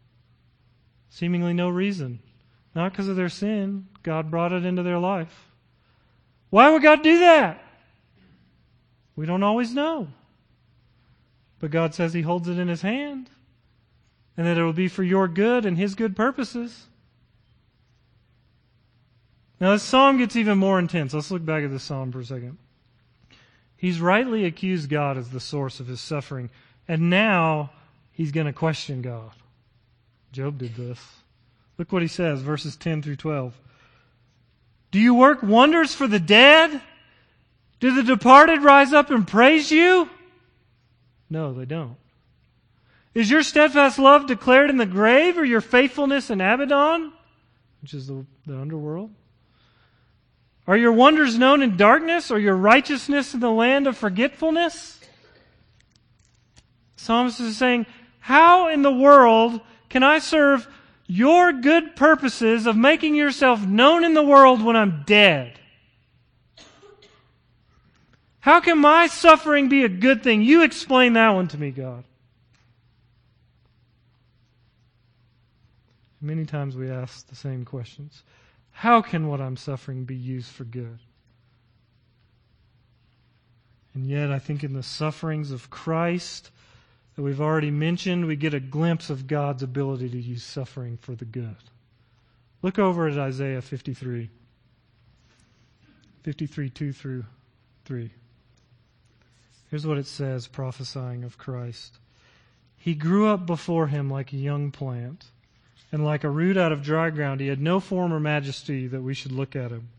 Seemingly 1.09 1.53
no 1.53 1.69
reason. 1.69 2.19
Not 2.75 2.91
because 2.91 3.07
of 3.07 3.15
their 3.15 3.29
sin. 3.29 3.87
God 4.01 4.31
brought 4.31 4.51
it 4.51 4.65
into 4.65 4.83
their 4.83 4.99
life. 4.99 5.51
Why 6.49 6.69
would 6.71 6.81
God 6.81 7.03
do 7.03 7.19
that? 7.19 7.63
We 9.15 9.25
don't 9.25 9.43
always 9.43 9.73
know. 9.73 10.07
But 11.59 11.71
God 11.71 11.93
says 11.93 12.13
He 12.13 12.21
holds 12.21 12.47
it 12.47 12.59
in 12.59 12.67
His 12.67 12.81
hand 12.81 13.29
and 14.35 14.47
that 14.47 14.57
it 14.57 14.63
will 14.63 14.73
be 14.73 14.87
for 14.87 15.03
your 15.03 15.27
good 15.27 15.65
and 15.65 15.77
His 15.77 15.95
good 15.95 16.15
purposes. 16.15 16.87
Now, 19.59 19.71
this 19.71 19.83
psalm 19.83 20.17
gets 20.17 20.35
even 20.35 20.57
more 20.57 20.79
intense. 20.79 21.13
Let's 21.13 21.31
look 21.31 21.45
back 21.45 21.63
at 21.63 21.71
this 21.71 21.83
psalm 21.83 22.11
for 22.11 22.19
a 22.19 22.25
second. 22.25 22.57
He's 23.77 24.01
rightly 24.01 24.45
accused 24.45 24.89
God 24.89 25.17
as 25.17 25.29
the 25.29 25.39
source 25.39 25.79
of 25.79 25.87
his 25.87 26.01
suffering, 26.01 26.49
and 26.87 27.09
now 27.09 27.71
he's 28.11 28.31
going 28.31 28.47
to 28.47 28.53
question 28.53 29.01
God. 29.01 29.31
Job 30.31 30.57
did 30.57 30.75
this. 30.75 30.99
Look 31.77 31.91
what 31.91 32.01
he 32.01 32.07
says, 32.07 32.41
verses 32.41 32.75
10 32.75 33.01
through 33.01 33.15
12. 33.15 33.53
Do 34.91 34.99
you 34.99 35.15
work 35.15 35.41
wonders 35.41 35.93
for 35.93 36.07
the 36.07 36.19
dead? 36.19 36.81
Do 37.79 37.95
the 37.95 38.03
departed 38.03 38.61
rise 38.61 38.93
up 38.93 39.09
and 39.09 39.27
praise 39.27 39.71
you? 39.71 40.09
No, 41.29 41.51
they 41.51 41.65
don't. 41.65 41.97
Is 43.13 43.29
your 43.29 43.43
steadfast 43.43 43.99
love 43.99 44.27
declared 44.27 44.69
in 44.69 44.77
the 44.77 44.85
grave 44.85 45.37
or 45.37 45.45
your 45.45 45.61
faithfulness 45.61 46.29
in 46.29 46.41
Abaddon, 46.41 47.11
which 47.81 47.93
is 47.93 48.07
the, 48.07 48.25
the 48.45 48.57
underworld? 48.57 49.11
Are 50.65 50.77
your 50.77 50.93
wonders 50.93 51.37
known 51.37 51.61
in 51.61 51.75
darkness 51.75 52.31
or 52.31 52.39
your 52.39 52.55
righteousness 52.55 53.33
in 53.33 53.39
the 53.39 53.51
land 53.51 53.85
of 53.85 53.97
forgetfulness? 53.97 54.99
Psalmist 56.95 57.39
is 57.41 57.57
saying, 57.57 57.85
How 58.19 58.69
in 58.69 58.81
the 58.81 58.93
world 58.93 59.59
can 59.89 60.03
I 60.03 60.19
serve 60.19 60.67
your 61.07 61.53
good 61.53 61.95
purposes 61.95 62.65
of 62.65 62.77
making 62.77 63.15
yourself 63.15 63.65
known 63.65 64.03
in 64.03 64.13
the 64.13 64.23
world 64.23 64.63
when 64.63 64.75
I'm 64.75 65.03
dead? 65.05 65.59
How 68.39 68.59
can 68.59 68.77
my 68.77 69.07
suffering 69.07 69.69
be 69.69 69.85
a 69.85 69.89
good 69.89 70.21
thing? 70.21 70.41
You 70.41 70.63
explain 70.63 71.13
that 71.13 71.29
one 71.29 71.47
to 71.49 71.57
me, 71.57 71.71
God. 71.71 72.03
Many 76.19 76.45
times 76.45 76.75
we 76.75 76.89
ask 76.89 77.27
the 77.27 77.35
same 77.35 77.65
questions. 77.65 78.23
How 78.71 79.01
can 79.01 79.27
what 79.27 79.41
I'm 79.41 79.57
suffering 79.57 80.03
be 80.03 80.15
used 80.15 80.51
for 80.51 80.63
good? 80.63 80.99
And 83.93 84.07
yet, 84.07 84.31
I 84.31 84.39
think 84.39 84.63
in 84.63 84.73
the 84.73 84.83
sufferings 84.83 85.51
of 85.51 85.69
Christ 85.69 86.49
that 87.15 87.21
we've 87.21 87.41
already 87.41 87.71
mentioned, 87.71 88.25
we 88.25 88.35
get 88.35 88.53
a 88.53 88.59
glimpse 88.59 89.09
of 89.09 89.27
God's 89.27 89.63
ability 89.63 90.09
to 90.09 90.19
use 90.19 90.43
suffering 90.43 90.97
for 90.97 91.15
the 91.15 91.25
good. 91.25 91.55
Look 92.61 92.79
over 92.79 93.07
at 93.07 93.17
Isaiah 93.17 93.61
53. 93.61 94.29
53, 96.23 96.69
2 96.69 96.93
through 96.93 97.25
3. 97.85 98.09
Here's 99.69 99.85
what 99.85 99.97
it 99.97 100.07
says, 100.07 100.47
prophesying 100.47 101.23
of 101.23 101.37
Christ. 101.37 101.97
He 102.77 102.95
grew 102.95 103.27
up 103.27 103.45
before 103.45 103.87
him 103.87 104.09
like 104.09 104.31
a 104.31 104.37
young 104.37 104.71
plant 104.71 105.25
and 105.91 106.05
like 106.05 106.23
a 106.23 106.29
root 106.29 106.57
out 106.57 106.71
of 106.71 106.81
dry 106.81 107.09
ground. 107.09 107.39
He 107.39 107.47
had 107.47 107.61
no 107.61 107.79
form 107.79 108.13
or 108.13 108.19
majesty 108.19 108.87
that 108.87 109.01
we 109.01 109.13
should 109.13 109.31
look 109.31 109.55
at 109.55 109.71
him. 109.71 109.89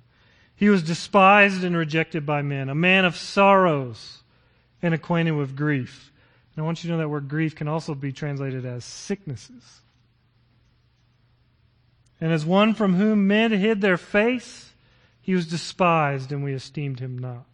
He 0.56 0.68
was 0.68 0.82
despised 0.82 1.64
and 1.64 1.76
rejected 1.76 2.24
by 2.24 2.42
men, 2.42 2.68
a 2.68 2.74
man 2.74 3.04
of 3.04 3.16
sorrows 3.16 4.22
and 4.80 4.94
acquainted 4.94 5.32
with 5.32 5.56
grief. 5.56 6.12
And 6.54 6.62
I 6.62 6.66
want 6.66 6.82
you 6.82 6.88
to 6.88 6.94
know 6.94 6.98
that 6.98 7.08
word 7.08 7.28
grief 7.28 7.54
can 7.54 7.68
also 7.68 7.94
be 7.94 8.12
translated 8.12 8.64
as 8.64 8.84
sicknesses. 8.84 9.80
And 12.20 12.32
as 12.32 12.46
one 12.46 12.74
from 12.74 12.94
whom 12.94 13.26
men 13.26 13.50
hid 13.50 13.80
their 13.80 13.96
face, 13.96 14.72
he 15.20 15.34
was 15.34 15.46
despised 15.46 16.32
and 16.32 16.44
we 16.44 16.54
esteemed 16.54 17.00
him 17.00 17.18
not. 17.18 17.44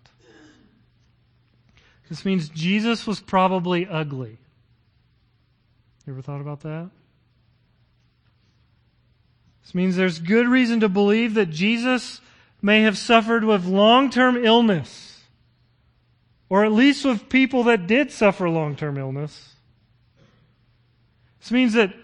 This 2.08 2.24
means 2.24 2.48
Jesus 2.48 3.06
was 3.06 3.20
probably 3.20 3.86
ugly. 3.86 4.38
You 6.06 6.12
ever 6.12 6.22
thought 6.22 6.40
about 6.40 6.60
that? 6.62 6.90
This 9.62 9.74
means 9.74 9.96
there's 9.96 10.18
good 10.18 10.48
reason 10.48 10.80
to 10.80 10.88
believe 10.88 11.34
that 11.34 11.50
Jesus 11.50 12.20
may 12.60 12.82
have 12.82 12.98
suffered 12.98 13.44
with 13.44 13.64
long-term 13.64 14.44
illness. 14.44 15.09
Or 16.50 16.64
at 16.64 16.72
least 16.72 17.06
with 17.06 17.30
people 17.30 17.62
that 17.64 17.86
did 17.86 18.10
suffer 18.10 18.50
long-term 18.50 18.98
illness. 18.98 19.54
This 21.38 21.52
means 21.52 21.72
that 21.74 21.94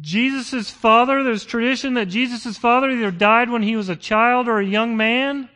Jesus' 0.00 0.70
father, 0.70 1.22
there's 1.24 1.44
tradition 1.44 1.94
that 1.94 2.06
Jesus' 2.06 2.56
father 2.56 2.90
either 2.90 3.10
died 3.10 3.50
when 3.50 3.62
he 3.62 3.74
was 3.74 3.88
a 3.88 3.96
child 3.96 4.46
or 4.46 4.60
a 4.60 4.64
young 4.64 4.96
man. 4.96 5.48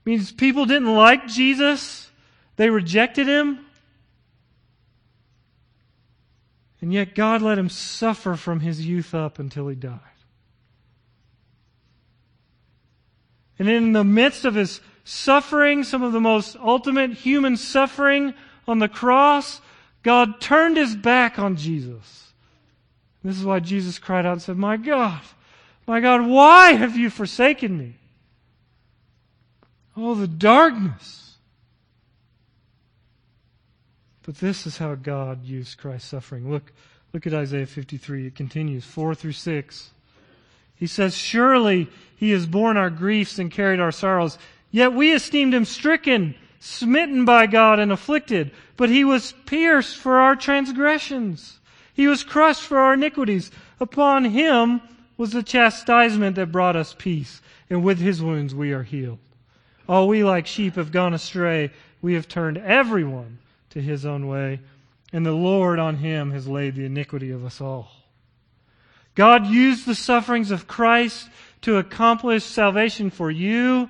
It 0.00 0.06
means 0.06 0.30
people 0.32 0.66
didn't 0.66 0.94
like 0.94 1.26
Jesus. 1.26 2.10
They 2.56 2.70
rejected 2.70 3.26
him. 3.26 3.60
And 6.82 6.92
yet 6.92 7.14
God 7.14 7.40
let 7.40 7.58
him 7.58 7.70
suffer 7.70 8.36
from 8.36 8.60
his 8.60 8.86
youth 8.86 9.14
up 9.14 9.38
until 9.38 9.68
he 9.68 9.74
died. 9.74 10.00
And 13.58 13.68
in 13.68 13.92
the 13.92 14.04
midst 14.04 14.44
of 14.44 14.54
his 14.54 14.80
suffering, 15.04 15.84
some 15.84 16.02
of 16.02 16.12
the 16.12 16.20
most 16.20 16.56
ultimate 16.56 17.12
human 17.12 17.56
suffering 17.56 18.34
on 18.66 18.78
the 18.78 18.88
cross, 18.88 19.60
God 20.02 20.40
turned 20.40 20.76
his 20.76 20.96
back 20.96 21.38
on 21.38 21.56
Jesus. 21.56 22.32
This 23.22 23.38
is 23.38 23.44
why 23.44 23.60
Jesus 23.60 23.98
cried 23.98 24.26
out 24.26 24.32
and 24.32 24.42
said, 24.42 24.56
My 24.56 24.76
God, 24.76 25.20
my 25.86 26.00
God, 26.00 26.26
why 26.26 26.72
have 26.72 26.96
you 26.96 27.10
forsaken 27.10 27.76
me? 27.76 27.94
Oh, 29.96 30.14
the 30.14 30.26
darkness. 30.26 31.36
But 34.24 34.36
this 34.36 34.66
is 34.66 34.78
how 34.78 34.94
God 34.94 35.44
used 35.44 35.78
Christ's 35.78 36.08
suffering. 36.08 36.50
Look, 36.50 36.72
look 37.12 37.26
at 37.26 37.34
Isaiah 37.34 37.66
53. 37.66 38.26
It 38.26 38.34
continues, 38.34 38.84
4 38.84 39.14
through 39.14 39.32
6. 39.32 39.90
He 40.76 40.86
says, 40.86 41.16
Surely 41.16 41.88
he 42.16 42.30
has 42.30 42.46
borne 42.46 42.76
our 42.76 42.90
griefs 42.90 43.38
and 43.38 43.50
carried 43.50 43.80
our 43.80 43.92
sorrows. 43.92 44.38
Yet 44.70 44.92
we 44.92 45.12
esteemed 45.12 45.54
him 45.54 45.64
stricken, 45.64 46.34
smitten 46.58 47.24
by 47.24 47.46
God, 47.46 47.78
and 47.78 47.92
afflicted. 47.92 48.50
But 48.76 48.88
he 48.88 49.04
was 49.04 49.34
pierced 49.46 49.96
for 49.96 50.18
our 50.18 50.34
transgressions. 50.36 51.60
He 51.92 52.08
was 52.08 52.24
crushed 52.24 52.62
for 52.62 52.78
our 52.78 52.94
iniquities. 52.94 53.50
Upon 53.78 54.24
him 54.24 54.80
was 55.16 55.30
the 55.30 55.42
chastisement 55.42 56.36
that 56.36 56.50
brought 56.50 56.76
us 56.76 56.94
peace, 56.98 57.40
and 57.70 57.84
with 57.84 57.98
his 57.98 58.20
wounds 58.20 58.54
we 58.54 58.72
are 58.72 58.82
healed. 58.82 59.18
All 59.88 60.08
we 60.08 60.24
like 60.24 60.46
sheep 60.46 60.74
have 60.74 60.90
gone 60.90 61.14
astray. 61.14 61.70
We 62.02 62.14
have 62.14 62.26
turned 62.26 62.58
everyone 62.58 63.38
to 63.70 63.80
his 63.80 64.04
own 64.04 64.26
way, 64.26 64.60
and 65.12 65.24
the 65.24 65.32
Lord 65.32 65.78
on 65.78 65.96
him 65.96 66.32
has 66.32 66.48
laid 66.48 66.74
the 66.74 66.84
iniquity 66.84 67.30
of 67.30 67.44
us 67.44 67.60
all. 67.60 68.03
God 69.14 69.46
used 69.46 69.86
the 69.86 69.94
sufferings 69.94 70.50
of 70.50 70.66
Christ 70.66 71.28
to 71.62 71.76
accomplish 71.76 72.44
salvation 72.44 73.10
for 73.10 73.30
you 73.30 73.88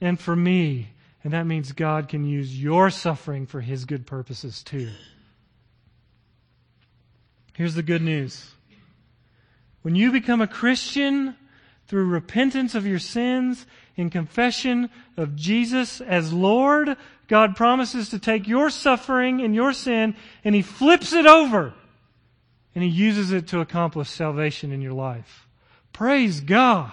and 0.00 0.20
for 0.20 0.36
me. 0.36 0.88
And 1.24 1.32
that 1.32 1.46
means 1.46 1.72
God 1.72 2.08
can 2.08 2.24
use 2.24 2.60
your 2.60 2.90
suffering 2.90 3.46
for 3.46 3.60
His 3.60 3.84
good 3.84 4.06
purposes 4.06 4.62
too. 4.62 4.90
Here's 7.54 7.74
the 7.74 7.82
good 7.82 8.02
news. 8.02 8.52
When 9.82 9.94
you 9.94 10.12
become 10.12 10.40
a 10.40 10.46
Christian 10.46 11.34
through 11.88 12.04
repentance 12.04 12.74
of 12.74 12.86
your 12.86 12.98
sins 12.98 13.66
and 13.96 14.12
confession 14.12 14.90
of 15.16 15.34
Jesus 15.34 16.00
as 16.00 16.32
Lord, 16.32 16.96
God 17.26 17.56
promises 17.56 18.10
to 18.10 18.18
take 18.18 18.46
your 18.46 18.70
suffering 18.70 19.40
and 19.40 19.54
your 19.54 19.72
sin 19.72 20.14
and 20.44 20.54
He 20.54 20.62
flips 20.62 21.12
it 21.12 21.26
over 21.26 21.74
and 22.74 22.84
He 22.84 22.90
uses 22.90 23.32
it 23.32 23.48
to 23.48 23.60
accomplish 23.60 24.08
salvation 24.08 24.72
in 24.72 24.80
your 24.80 24.92
life. 24.92 25.46
Praise 25.92 26.40
God. 26.40 26.92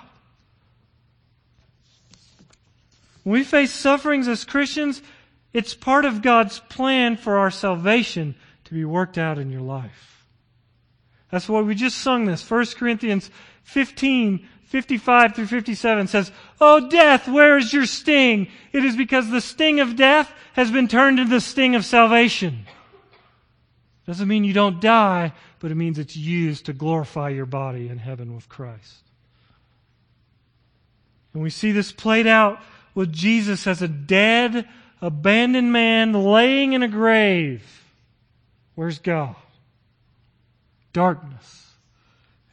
When 3.24 3.34
we 3.34 3.44
face 3.44 3.72
sufferings 3.72 4.28
as 4.28 4.46
Christians, 4.46 5.02
it's 5.52 5.74
part 5.74 6.06
of 6.06 6.22
God's 6.22 6.60
plan 6.60 7.18
for 7.18 7.38
our 7.38 7.50
salvation 7.50 8.36
to 8.66 8.74
be 8.74 8.86
worked 8.86 9.18
out 9.18 9.40
in 9.40 9.50
your 9.50 9.62
life. 9.62 10.26
That's 11.32 11.50
why 11.50 11.62
we 11.62 11.76
just 11.76 11.98
sung 11.98 12.26
this. 12.26 12.50
1 12.50 12.66
Corinthians 12.78 13.32
15, 13.64 14.48
55 14.66 15.36
through 15.36 15.48
57 15.48 16.08
says, 16.08 16.32
Oh 16.62 16.90
death, 16.90 17.28
where 17.28 17.58
is 17.58 17.74
your 17.74 17.86
sting? 17.86 18.48
It 18.72 18.86
is 18.86 18.96
because 18.96 19.30
the 19.30 19.42
sting 19.42 19.80
of 19.80 19.96
death 19.96 20.32
has 20.54 20.72
been 20.72 20.88
turned 20.88 21.20
into 21.20 21.32
the 21.32 21.42
sting 21.42 21.76
of 21.76 21.84
salvation. 21.84 22.66
Doesn't 24.06 24.28
mean 24.28 24.44
you 24.44 24.54
don't 24.54 24.80
die, 24.80 25.34
but 25.60 25.72
it 25.72 25.76
means 25.76 25.98
it's 25.98 26.16
used 26.16 26.68
to 26.68 26.74
glorify 26.74 27.30
your 27.30 27.48
body 27.48 27.90
in 27.90 27.98
heaven 27.98 28.36
with 28.36 28.48
Christ. 28.48 29.04
And 31.34 31.42
we 31.42 31.50
see 31.50 31.72
this 31.72 31.92
played 31.92 32.28
out 32.28 32.62
with 32.94 33.12
Jesus 33.12 33.68
as 33.68 33.82
a 33.82 33.88
dead, 33.88 34.68
abandoned 35.02 35.72
man 35.72 36.14
laying 36.14 36.74
in 36.74 36.84
a 36.84 36.88
grave. 36.88 37.84
Where's 38.76 39.00
God? 39.00 39.36
Darkness. 40.94 41.72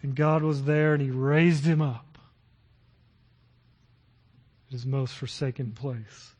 And 0.03 0.17
God 0.17 0.43
was 0.43 0.65
there 0.65 0.95
and 0.95 1.03
he 1.03 1.11
raised 1.11 1.65
him 1.65 1.81
up. 1.81 2.19
His 4.71 4.87
most 4.87 5.15
forsaken 5.15 5.73
place. 5.73 6.33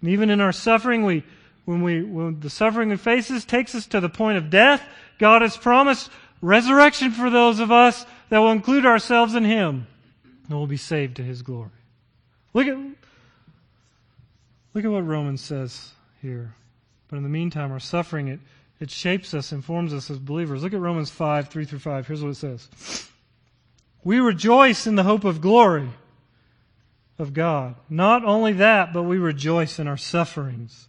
And 0.00 0.10
even 0.10 0.28
in 0.28 0.40
our 0.40 0.52
suffering, 0.52 1.04
we, 1.04 1.24
when 1.66 1.82
we, 1.82 2.02
when 2.02 2.40
the 2.40 2.48
suffering 2.48 2.88
we 2.88 2.96
faces 2.96 3.44
takes 3.44 3.74
us 3.74 3.86
to 3.88 4.00
the 4.00 4.08
point 4.08 4.38
of 4.38 4.48
death, 4.48 4.82
God 5.18 5.42
has 5.42 5.56
promised 5.56 6.10
resurrection 6.40 7.10
for 7.10 7.28
those 7.28 7.60
of 7.60 7.70
us 7.70 8.06
that 8.30 8.38
will 8.38 8.52
include 8.52 8.86
ourselves 8.86 9.34
in 9.34 9.44
Him 9.44 9.86
and 10.48 10.58
will 10.58 10.66
be 10.66 10.78
saved 10.78 11.16
to 11.16 11.22
His 11.22 11.42
glory. 11.42 11.70
Look 12.54 12.66
at, 12.68 12.78
Look 14.76 14.84
at 14.84 14.90
what 14.90 15.06
Romans 15.06 15.40
says 15.40 15.92
here. 16.20 16.54
But 17.08 17.16
in 17.16 17.22
the 17.22 17.30
meantime, 17.30 17.72
our 17.72 17.80
suffering, 17.80 18.28
it, 18.28 18.40
it 18.78 18.90
shapes 18.90 19.32
us, 19.32 19.50
informs 19.50 19.94
us 19.94 20.10
as 20.10 20.18
believers. 20.18 20.62
Look 20.62 20.74
at 20.74 20.80
Romans 20.80 21.08
5, 21.08 21.48
3 21.48 21.64
through 21.64 21.78
5. 21.78 22.06
Here's 22.06 22.22
what 22.22 22.28
it 22.28 22.34
says. 22.34 23.08
We 24.04 24.20
rejoice 24.20 24.86
in 24.86 24.94
the 24.94 25.02
hope 25.02 25.24
of 25.24 25.40
glory 25.40 25.88
of 27.18 27.32
God. 27.32 27.76
Not 27.88 28.22
only 28.26 28.52
that, 28.52 28.92
but 28.92 29.04
we 29.04 29.16
rejoice 29.16 29.78
in 29.78 29.88
our 29.88 29.96
sufferings, 29.96 30.88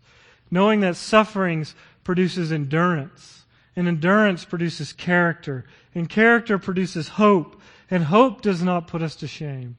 knowing 0.49 0.79
that 0.81 0.95
sufferings 0.95 1.75
produces 2.03 2.51
endurance, 2.51 3.45
and 3.75 3.87
endurance 3.87 4.45
produces 4.45 4.93
character, 4.93 5.65
and 5.93 6.09
character 6.09 6.57
produces 6.57 7.09
hope, 7.09 7.61
and 7.89 8.05
hope 8.05 8.41
does 8.41 8.61
not 8.61 8.87
put 8.87 9.01
us 9.01 9.15
to 9.15 9.27
shame 9.27 9.77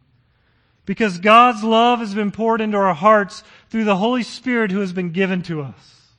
because 0.88 1.18
God's 1.18 1.62
love 1.62 1.98
has 1.98 2.14
been 2.14 2.32
poured 2.32 2.62
into 2.62 2.78
our 2.78 2.94
hearts 2.94 3.44
through 3.68 3.84
the 3.84 3.98
Holy 3.98 4.22
Spirit 4.22 4.70
who 4.70 4.80
has 4.80 4.94
been 4.94 5.10
given 5.10 5.42
to 5.42 5.60
us. 5.60 6.14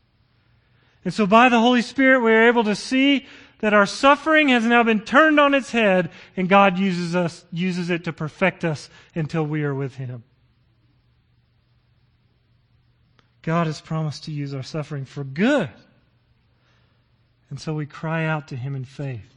And 1.03 1.11
so 1.11 1.25
by 1.25 1.49
the 1.49 1.59
Holy 1.59 1.81
Spirit, 1.81 2.19
we 2.19 2.31
are 2.31 2.47
able 2.47 2.63
to 2.65 2.75
see 2.75 3.25
that 3.61 3.73
our 3.73 3.87
suffering 3.87 4.49
has 4.49 4.63
now 4.65 4.83
been 4.83 4.99
turned 4.99 5.39
on 5.39 5.55
its 5.55 5.71
head 5.71 6.11
and 6.37 6.47
God 6.47 6.77
uses 6.77 7.15
us, 7.15 7.45
uses 7.51 7.89
it 7.89 8.03
to 8.03 8.13
perfect 8.13 8.63
us 8.63 8.91
until 9.15 9.43
we 9.43 9.63
are 9.63 9.73
with 9.73 9.95
Him. 9.95 10.23
God 13.41 13.67
has 13.67 13.81
promised 13.81 14.25
to 14.25 14.31
use 14.31 14.53
our 14.53 14.63
suffering 14.63 15.05
for 15.05 15.23
good. 15.23 15.69
And 17.49 17.59
so 17.59 17.73
we 17.73 17.85
cry 17.85 18.25
out 18.25 18.47
to 18.49 18.55
Him 18.55 18.75
in 18.75 18.85
faith. 18.85 19.33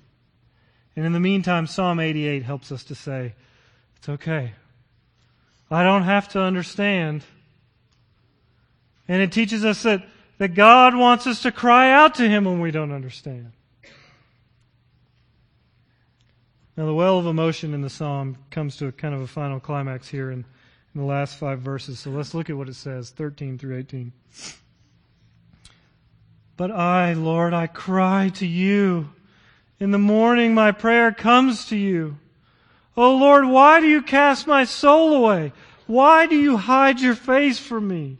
And 0.96 1.06
in 1.06 1.12
the 1.12 1.20
meantime, 1.20 1.66
Psalm 1.66 2.00
88 2.00 2.42
helps 2.42 2.70
us 2.70 2.84
to 2.84 2.94
say, 2.94 3.34
it's 3.96 4.08
okay. 4.08 4.52
I 5.70 5.84
don't 5.84 6.02
have 6.02 6.28
to 6.30 6.40
understand. 6.40 7.24
And 9.08 9.22
it 9.22 9.32
teaches 9.32 9.64
us 9.64 9.82
that, 9.84 10.06
that 10.38 10.54
God 10.54 10.94
wants 10.94 11.26
us 11.26 11.42
to 11.42 11.52
cry 11.52 11.90
out 11.90 12.16
to 12.16 12.28
Him 12.28 12.44
when 12.44 12.60
we 12.60 12.70
don't 12.70 12.92
understand. 12.92 13.52
Now, 16.76 16.86
the 16.86 16.94
well 16.94 17.18
of 17.18 17.26
emotion 17.26 17.74
in 17.74 17.82
the 17.82 17.90
psalm 17.90 18.36
comes 18.50 18.76
to 18.78 18.86
a 18.86 18.92
kind 18.92 19.14
of 19.14 19.20
a 19.20 19.26
final 19.26 19.60
climax 19.60 20.08
here 20.08 20.30
in, 20.30 20.44
in 20.94 21.00
the 21.00 21.06
last 21.06 21.36
five 21.38 21.60
verses. 21.60 21.98
So 21.98 22.10
let's 22.10 22.34
look 22.34 22.50
at 22.50 22.56
what 22.56 22.68
it 22.68 22.74
says 22.74 23.10
13 23.10 23.58
through 23.58 23.76
18. 23.78 24.12
But 26.56 26.70
I, 26.70 27.14
Lord, 27.14 27.54
I 27.54 27.66
cry 27.66 28.30
to 28.34 28.46
you. 28.46 29.10
In 29.80 29.90
the 29.90 29.98
morning, 29.98 30.54
my 30.54 30.70
prayer 30.70 31.12
comes 31.12 31.66
to 31.66 31.76
you. 31.76 32.18
Oh 32.96 33.16
Lord, 33.16 33.46
why 33.46 33.80
do 33.80 33.86
you 33.86 34.02
cast 34.02 34.46
my 34.46 34.64
soul 34.64 35.14
away? 35.14 35.52
Why 35.86 36.26
do 36.26 36.36
you 36.36 36.56
hide 36.56 37.00
your 37.00 37.14
face 37.14 37.58
from 37.58 37.88
me? 37.88 38.18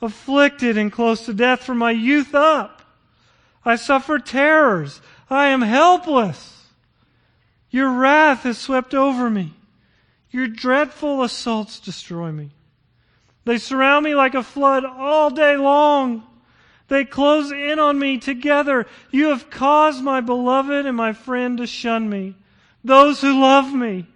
Afflicted 0.00 0.76
and 0.76 0.92
close 0.92 1.24
to 1.24 1.34
death 1.34 1.64
from 1.64 1.78
my 1.78 1.90
youth 1.90 2.34
up. 2.34 2.82
I 3.64 3.76
suffer 3.76 4.18
terrors. 4.18 5.00
I 5.28 5.48
am 5.48 5.62
helpless. 5.62 6.66
Your 7.70 7.90
wrath 7.90 8.44
has 8.44 8.58
swept 8.58 8.94
over 8.94 9.28
me. 9.28 9.54
Your 10.30 10.46
dreadful 10.46 11.22
assaults 11.22 11.80
destroy 11.80 12.30
me. 12.32 12.50
They 13.44 13.58
surround 13.58 14.04
me 14.04 14.14
like 14.14 14.34
a 14.34 14.42
flood 14.42 14.84
all 14.84 15.30
day 15.30 15.56
long. 15.56 16.22
They 16.88 17.04
close 17.04 17.50
in 17.50 17.78
on 17.78 17.98
me 17.98 18.18
together. 18.18 18.86
You 19.10 19.28
have 19.28 19.50
caused 19.50 20.02
my 20.02 20.20
beloved 20.20 20.86
and 20.86 20.96
my 20.96 21.12
friend 21.12 21.58
to 21.58 21.66
shun 21.66 22.08
me. 22.08 22.34
Those 22.84 23.20
who 23.20 23.40
love 23.40 23.72
me. 23.72 24.06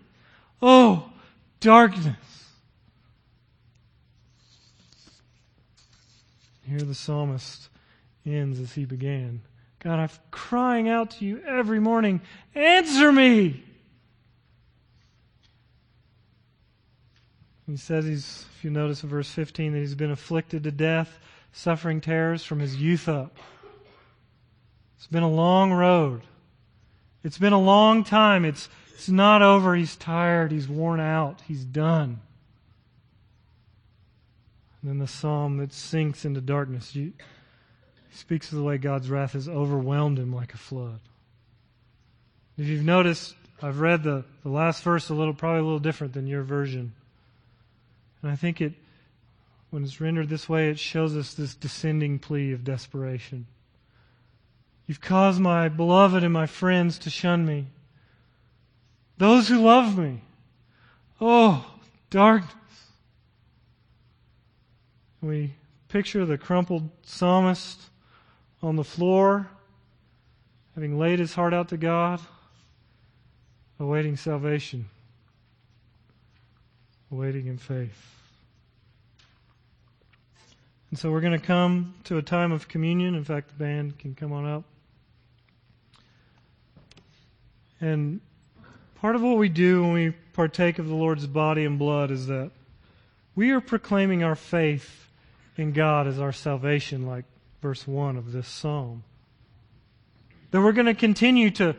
Oh, 0.61 1.11
darkness. 1.61 2.17
Here 6.67 6.81
the 6.81 6.95
psalmist 6.95 7.69
ends 8.25 8.61
as 8.61 8.73
he 8.73 8.85
began. 8.85 9.43
God, 9.81 9.99
I'm 9.99 10.11
crying 10.31 10.89
out 10.89 11.11
to 11.13 11.25
you 11.25 11.43
every 11.47 11.81
morning. 11.81 12.21
Answer 12.55 13.13
me! 13.13 13.63
He 17.73 17.79
says 17.79 18.05
he's, 18.05 18.45
if 18.55 18.65
you 18.65 18.71
notice 18.71 19.03
in 19.03 19.09
verse 19.09 19.31
15, 19.31 19.73
that 19.73 19.79
he's 19.79 19.95
been 19.95 20.11
afflicted 20.11 20.65
to 20.65 20.71
death, 20.71 21.19
suffering 21.53 22.03
terrors 22.03 22.45
from 22.45 22.61
his 22.61 22.77
youth 22.77 23.09
up. 23.09 23.35
It's 24.99 25.07
been 25.07 25.23
a 25.23 25.31
long 25.31 25.73
road. 25.73 26.21
It's 27.25 27.39
been 27.39 27.55
a 27.55 27.61
long 27.61 28.05
time. 28.05 28.45
It's, 28.45 28.69
it's 28.93 29.09
not 29.09 29.41
over. 29.41 29.75
He's 29.75 29.97
tired. 29.97 30.53
He's 30.53 30.69
worn 30.69 31.01
out. 31.01 31.41
He's 31.49 31.65
done. 31.65 32.21
And 34.83 34.91
then 34.91 34.99
the 34.99 35.09
psalm 35.09 35.57
that 35.57 35.73
sinks 35.73 36.27
into 36.27 36.43
darkness. 36.43 36.91
he 36.91 37.15
speaks 38.13 38.53
of 38.53 38.59
the 38.59 38.65
way 38.65 38.77
God's 38.77 39.09
wrath 39.09 39.33
has 39.33 39.49
overwhelmed 39.49 40.19
him 40.19 40.31
like 40.31 40.53
a 40.53 40.59
flood. 40.59 41.01
If 42.59 42.67
you've 42.67 42.85
noticed, 42.85 43.35
I've 43.63 43.81
read 43.81 44.03
the, 44.03 44.27
the 44.43 44.51
last 44.51 44.83
verse 44.83 45.09
a 45.09 45.15
little, 45.15 45.33
probably 45.33 45.61
a 45.61 45.65
little 45.65 45.79
different 45.79 46.13
than 46.13 46.27
your 46.27 46.43
version. 46.43 46.93
And 48.23 48.31
I 48.31 48.37
think 48.37 48.61
it, 48.61 48.73
when 49.71 49.83
it's 49.83 50.01
rendered 50.01 50.29
this 50.29 50.49
way, 50.49 50.71
it 50.71 50.79
shows 50.79 51.17
us 51.17 51.35
this 51.35 51.55
descending 51.55 52.19
plea 52.19 52.53
of 52.53 52.65
desperation. 52.65 53.47
You've 54.87 55.01
caused 55.01 55.41
my 55.41 55.69
beloved 55.69 56.23
and 56.23 56.33
my 56.33 56.47
friends 56.47 56.99
to 57.01 57.11
shun 57.11 57.45
me. 57.47 57.67
Those 59.19 59.49
who 59.49 59.61
love 59.61 59.99
me. 59.99 60.23
Oh, 61.21 61.65
darkness. 62.11 62.53
We 65.21 65.55
picture 65.89 66.27
the 66.27 66.37
crumpled 66.37 66.91
psalmist 67.03 67.81
on 68.63 68.77
the 68.77 68.85
floor, 68.85 69.49
having 70.75 70.99
laid 70.99 71.19
his 71.19 71.35
heart 71.35 71.55
out 71.55 71.69
to 71.69 71.77
God, 71.77 72.21
awaiting 73.79 74.17
salvation, 74.17 74.89
awaiting 77.13 77.47
in 77.47 77.59
faith. 77.59 78.13
And 80.91 80.99
so 80.99 81.11
we're 81.11 81.21
going 81.21 81.39
to 81.39 81.47
come 81.47 81.95
to 82.05 82.19
a 82.19 82.23
time 82.23 82.53
of 82.53 82.69
communion. 82.69 83.15
In 83.15 83.25
fact, 83.25 83.49
the 83.49 83.55
band 83.55 83.99
can 83.99 84.15
come 84.15 84.33
on 84.33 84.47
up. 84.47 84.65
And 87.81 88.21
part 88.97 89.15
of 89.15 89.23
what 89.23 89.37
we 89.37 89.49
do 89.49 89.83
when 89.83 89.93
we 89.93 90.11
partake 90.33 90.79
of 90.79 90.89
the 90.89 90.95
Lord's 90.95 91.27
body 91.27 91.65
and 91.65 91.79
blood 91.79 92.11
is 92.11 92.27
that 92.27 92.51
we 93.35 93.51
are 93.51 93.61
proclaiming 93.61 94.23
our 94.23 94.35
faith 94.35 95.09
in 95.57 95.73
God 95.73 96.07
as 96.07 96.19
our 96.19 96.33
salvation, 96.33 97.07
like 97.07 97.25
verse 97.61 97.87
1 97.87 98.17
of 98.17 98.33
this 98.33 98.49
psalm. 98.49 99.03
That 100.51 100.61
we're 100.61 100.73
going 100.73 100.87
to 100.87 100.95
continue 100.95 101.51
to, 101.53 101.75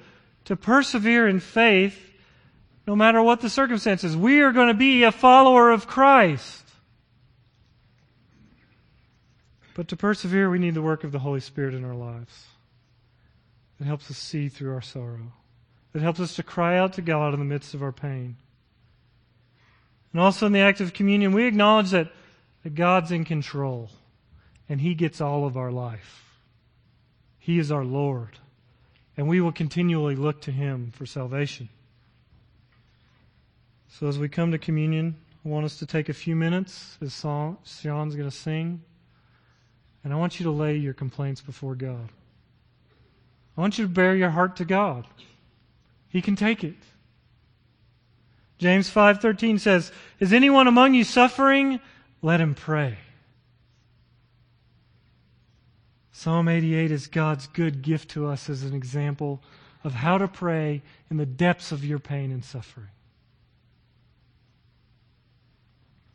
to 0.45 0.55
persevere 0.55 1.27
in 1.27 1.39
faith 1.39 2.12
no 2.86 2.95
matter 2.95 3.21
what 3.21 3.41
the 3.41 3.49
circumstances. 3.49 4.15
We 4.15 4.41
are 4.41 4.51
going 4.51 4.67
to 4.67 4.73
be 4.73 5.03
a 5.03 5.11
follower 5.11 5.71
of 5.71 5.88
Christ. 5.88 6.63
But 9.75 9.88
to 9.88 9.95
persevere, 9.95 10.49
we 10.49 10.59
need 10.59 10.75
the 10.75 10.81
work 10.81 11.03
of 11.03 11.11
the 11.11 11.19
Holy 11.19 11.39
Spirit 11.39 11.73
in 11.73 11.84
our 11.84 11.95
lives. 11.95 12.45
It 13.79 13.86
helps 13.86 14.09
us 14.11 14.17
see 14.17 14.49
through 14.49 14.73
our 14.73 14.81
sorrow. 14.81 15.34
It 15.93 16.01
helps 16.01 16.19
us 16.19 16.36
to 16.36 16.43
cry 16.43 16.77
out 16.77 16.93
to 16.93 17.01
God 17.01 17.34
in 17.34 17.39
the 17.39 17.45
midst 17.45 17.73
of 17.73 17.81
our 17.81 17.91
pain. 17.91 18.36
And 20.11 20.21
also 20.21 20.45
in 20.45 20.51
the 20.51 20.59
act 20.59 20.79
of 20.79 20.93
communion, 20.93 21.31
we 21.31 21.45
acknowledge 21.45 21.91
that 21.91 22.11
that 22.63 22.75
God's 22.75 23.11
in 23.11 23.25
control 23.25 23.89
and 24.67 24.81
He 24.81 24.95
gets 24.95 25.21
all 25.21 25.45
of 25.45 25.57
our 25.57 25.71
life. 25.71 26.23
He 27.38 27.59
is 27.59 27.71
our 27.71 27.84
Lord, 27.84 28.39
and 29.17 29.27
we 29.27 29.41
will 29.41 29.51
continually 29.51 30.15
look 30.15 30.41
to 30.41 30.51
Him 30.51 30.91
for 30.95 31.05
salvation. 31.05 31.69
So 33.99 34.07
as 34.07 34.17
we 34.17 34.27
come 34.27 34.51
to 34.51 34.57
communion, 34.57 35.15
I 35.45 35.49
want 35.49 35.65
us 35.65 35.77
to 35.77 35.85
take 35.85 36.09
a 36.09 36.13
few 36.13 36.35
minutes 36.35 36.97
as 36.99 37.13
Sean's 37.13 38.15
going 38.15 38.27
to 38.27 38.31
sing, 38.31 38.81
and 40.03 40.11
I 40.11 40.15
want 40.15 40.39
you 40.39 40.45
to 40.45 40.51
lay 40.51 40.77
your 40.77 40.95
complaints 40.95 41.41
before 41.41 41.75
God. 41.75 42.09
I 43.55 43.61
want 43.61 43.77
you 43.77 43.85
to 43.85 43.93
bare 43.93 44.15
your 44.15 44.31
heart 44.31 44.55
to 44.55 44.65
God. 44.65 45.05
He 46.09 46.23
can 46.23 46.35
take 46.35 46.63
it. 46.63 46.77
James 48.57 48.89
5:13 48.89 49.59
says, 49.59 49.91
"Is 50.19 50.33
anyone 50.33 50.65
among 50.65 50.95
you 50.95 51.03
suffering? 51.03 51.79
let 52.23 52.41
him 52.41 52.55
pray. 52.55 52.97
Psalm 56.11 56.47
88 56.47 56.89
is 56.89 57.05
God's 57.07 57.45
good 57.47 57.83
gift 57.83 58.09
to 58.11 58.25
us 58.25 58.49
as 58.49 58.63
an 58.63 58.73
example 58.73 59.43
of 59.83 59.93
how 59.93 60.17
to 60.17 60.27
pray 60.27 60.81
in 61.11 61.17
the 61.17 61.25
depths 61.27 61.71
of 61.71 61.83
your 61.85 61.99
pain 61.99 62.31
and 62.31 62.43
suffering. 62.43 62.87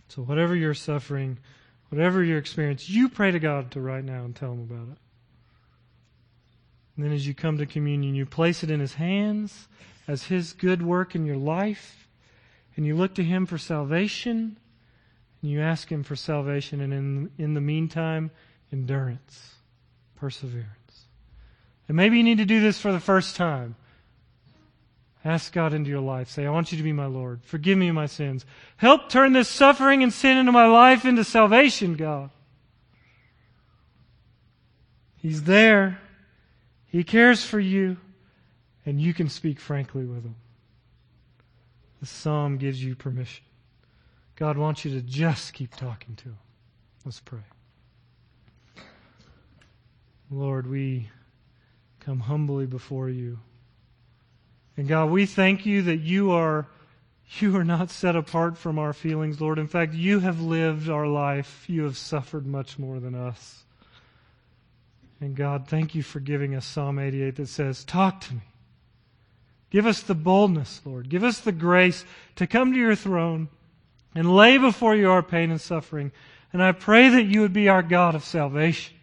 So, 0.09 0.23
whatever 0.23 0.57
you're 0.57 0.75
suffering, 0.75 1.39
whatever 1.91 2.23
your 2.23 2.39
experience, 2.39 2.89
you 2.89 3.09
pray 3.09 3.31
to 3.31 3.39
God 3.39 3.71
to 3.73 3.81
right 3.81 4.05
now 4.05 4.25
and 4.25 4.35
tell 4.35 4.53
Him 4.53 4.61
about 4.61 4.89
it. 4.93 4.99
And 6.97 7.05
then, 7.05 7.13
as 7.13 7.27
you 7.27 7.35
come 7.35 7.59
to 7.59 7.67
communion, 7.67 8.15
you 8.15 8.27
place 8.27 8.63
it 8.63 8.71
in 8.71 8.81
His 8.81 8.95
hands 8.95 9.69
as 10.07 10.25
His 10.25 10.53
good 10.53 10.83
work 10.83 11.15
in 11.15 11.27
your 11.27 11.37
life, 11.37 12.09
and 12.77 12.87
you 12.87 12.97
look 12.97 13.15
to 13.15 13.25
Him 13.25 13.47
for 13.47 13.59
salvation 13.59 14.59
and 15.43 15.51
you 15.51 15.61
ask 15.61 15.91
Him 15.91 16.03
for 16.03 16.17
salvation, 16.17 16.81
and 16.81 16.93
in, 16.93 17.31
in 17.39 17.55
the 17.55 17.61
meantime, 17.61 18.31
endurance, 18.73 19.55
perseverance. 20.17 21.07
And 21.87 21.97
maybe 21.97 22.17
you 22.17 22.25
need 22.25 22.39
to 22.39 22.45
do 22.45 22.61
this 22.61 22.81
for 22.81 22.93
the 22.93 23.01
first 23.01 23.37
time. 23.37 23.77
Ask 25.25 25.53
God 25.53 25.75
into 25.75 25.91
your 25.91 26.01
life. 26.01 26.29
Say, 26.31 26.47
I 26.47 26.51
want 26.51 26.71
you 26.71 26.79
to 26.79 26.85
be 26.85 26.93
my 26.93 27.07
Lord. 27.07 27.41
Forgive 27.43 27.77
me 27.77 27.91
my 27.91 28.07
sins. 28.07 28.47
Help 28.77 29.09
turn 29.09 29.33
this 29.33 29.49
suffering 29.49 30.03
and 30.03 30.13
sin 30.13 30.39
into 30.39 30.53
my 30.53 30.67
life 30.67 31.05
into 31.05 31.25
salvation, 31.25 31.95
God. 31.95 32.31
He's 35.17 35.43
there. 35.43 36.01
He 36.87 37.03
cares 37.03 37.45
for 37.45 37.59
you. 37.59 37.97
And 38.87 39.01
you 39.01 39.13
can 39.13 39.29
speak 39.29 39.61
frankly 39.61 40.05
with 40.05 40.25
Him. 40.25 40.37
The 42.01 42.07
psalm 42.07 42.57
gives 42.57 42.83
you 42.83 42.95
permission. 42.95 43.45
God 44.37 44.57
wants 44.57 44.85
you 44.85 44.93
to 44.93 45.03
just 45.03 45.53
keep 45.53 45.75
talking 45.75 46.15
to 46.17 46.25
Him. 46.27 46.39
Let's 47.05 47.21
pray. 47.21 47.41
Lord, 50.31 50.67
we 50.67 51.11
come 52.01 52.21
humbly 52.21 52.67
before 52.67 53.09
you. 53.09 53.41
And 54.79 54.87
God, 54.87 55.11
we 55.11 55.27
thank 55.27 55.67
you 55.67 55.83
that 55.83 55.99
you 55.99 56.31
are 56.31 56.69
you 57.41 57.55
are 57.57 57.65
not 57.65 57.91
set 57.91 58.17
apart 58.17 58.57
from 58.57 58.79
our 58.79 58.95
feelings, 58.95 59.41
Lord. 59.41 59.59
In 59.59 59.67
fact, 59.67 59.93
you 59.93 60.21
have 60.21 60.41
lived 60.41 60.89
our 60.89 61.07
life. 61.07 61.65
You 61.69 61.83
have 61.83 61.99
suffered 61.99 62.47
much 62.47 62.79
more 62.79 63.01
than 63.01 63.15
us. 63.15 63.65
And 65.21 65.35
God, 65.35 65.69
thank 65.69 65.95
you 65.95 66.03
for 66.03 66.21
giving 66.21 66.55
us 66.55 66.65
Psalm 66.65 66.99
88 66.99 67.37
that 67.37 67.49
says, 67.49 67.85
Talk 67.85 68.21
to 68.23 68.35
me. 68.35 68.41
Give 69.71 69.85
us 69.85 70.01
the 70.01 70.15
boldness, 70.15 70.81
Lord. 70.85 71.11
Give 71.11 71.25
us 71.25 71.41
the 71.41 71.53
grace 71.53 72.05
to 72.37 72.47
come 72.47 72.73
to 72.73 72.79
your 72.79 72.95
throne 72.95 73.49
and 74.15 74.35
lay 74.35 74.57
before 74.57 74.95
you 74.95 75.11
our 75.11 75.25
pain 75.25 75.51
and 75.51 75.61
suffering. 75.61 76.13
And 76.53 76.63
I 76.63 76.71
pray 76.73 77.09
that 77.11 77.25
you 77.25 77.41
would 77.41 77.53
be 77.53 77.69
our 77.69 77.83
God 77.83 78.15
of 78.15 78.25
salvation. 78.25 78.97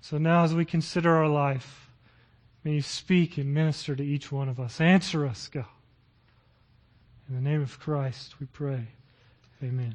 So 0.00 0.18
now, 0.18 0.42
as 0.42 0.52
we 0.52 0.64
consider 0.66 1.14
our 1.14 1.28
life, 1.28 1.83
may 2.64 2.72
you 2.72 2.82
speak 2.82 3.38
and 3.38 3.52
minister 3.52 3.94
to 3.94 4.02
each 4.02 4.32
one 4.32 4.48
of 4.48 4.58
us. 4.58 4.80
Answer 4.80 5.26
us, 5.26 5.48
God. 5.48 5.66
In 7.28 7.36
the 7.36 7.40
name 7.40 7.62
of 7.62 7.78
Christ, 7.78 8.40
we 8.40 8.46
pray. 8.46 8.88
Amen. 9.62 9.94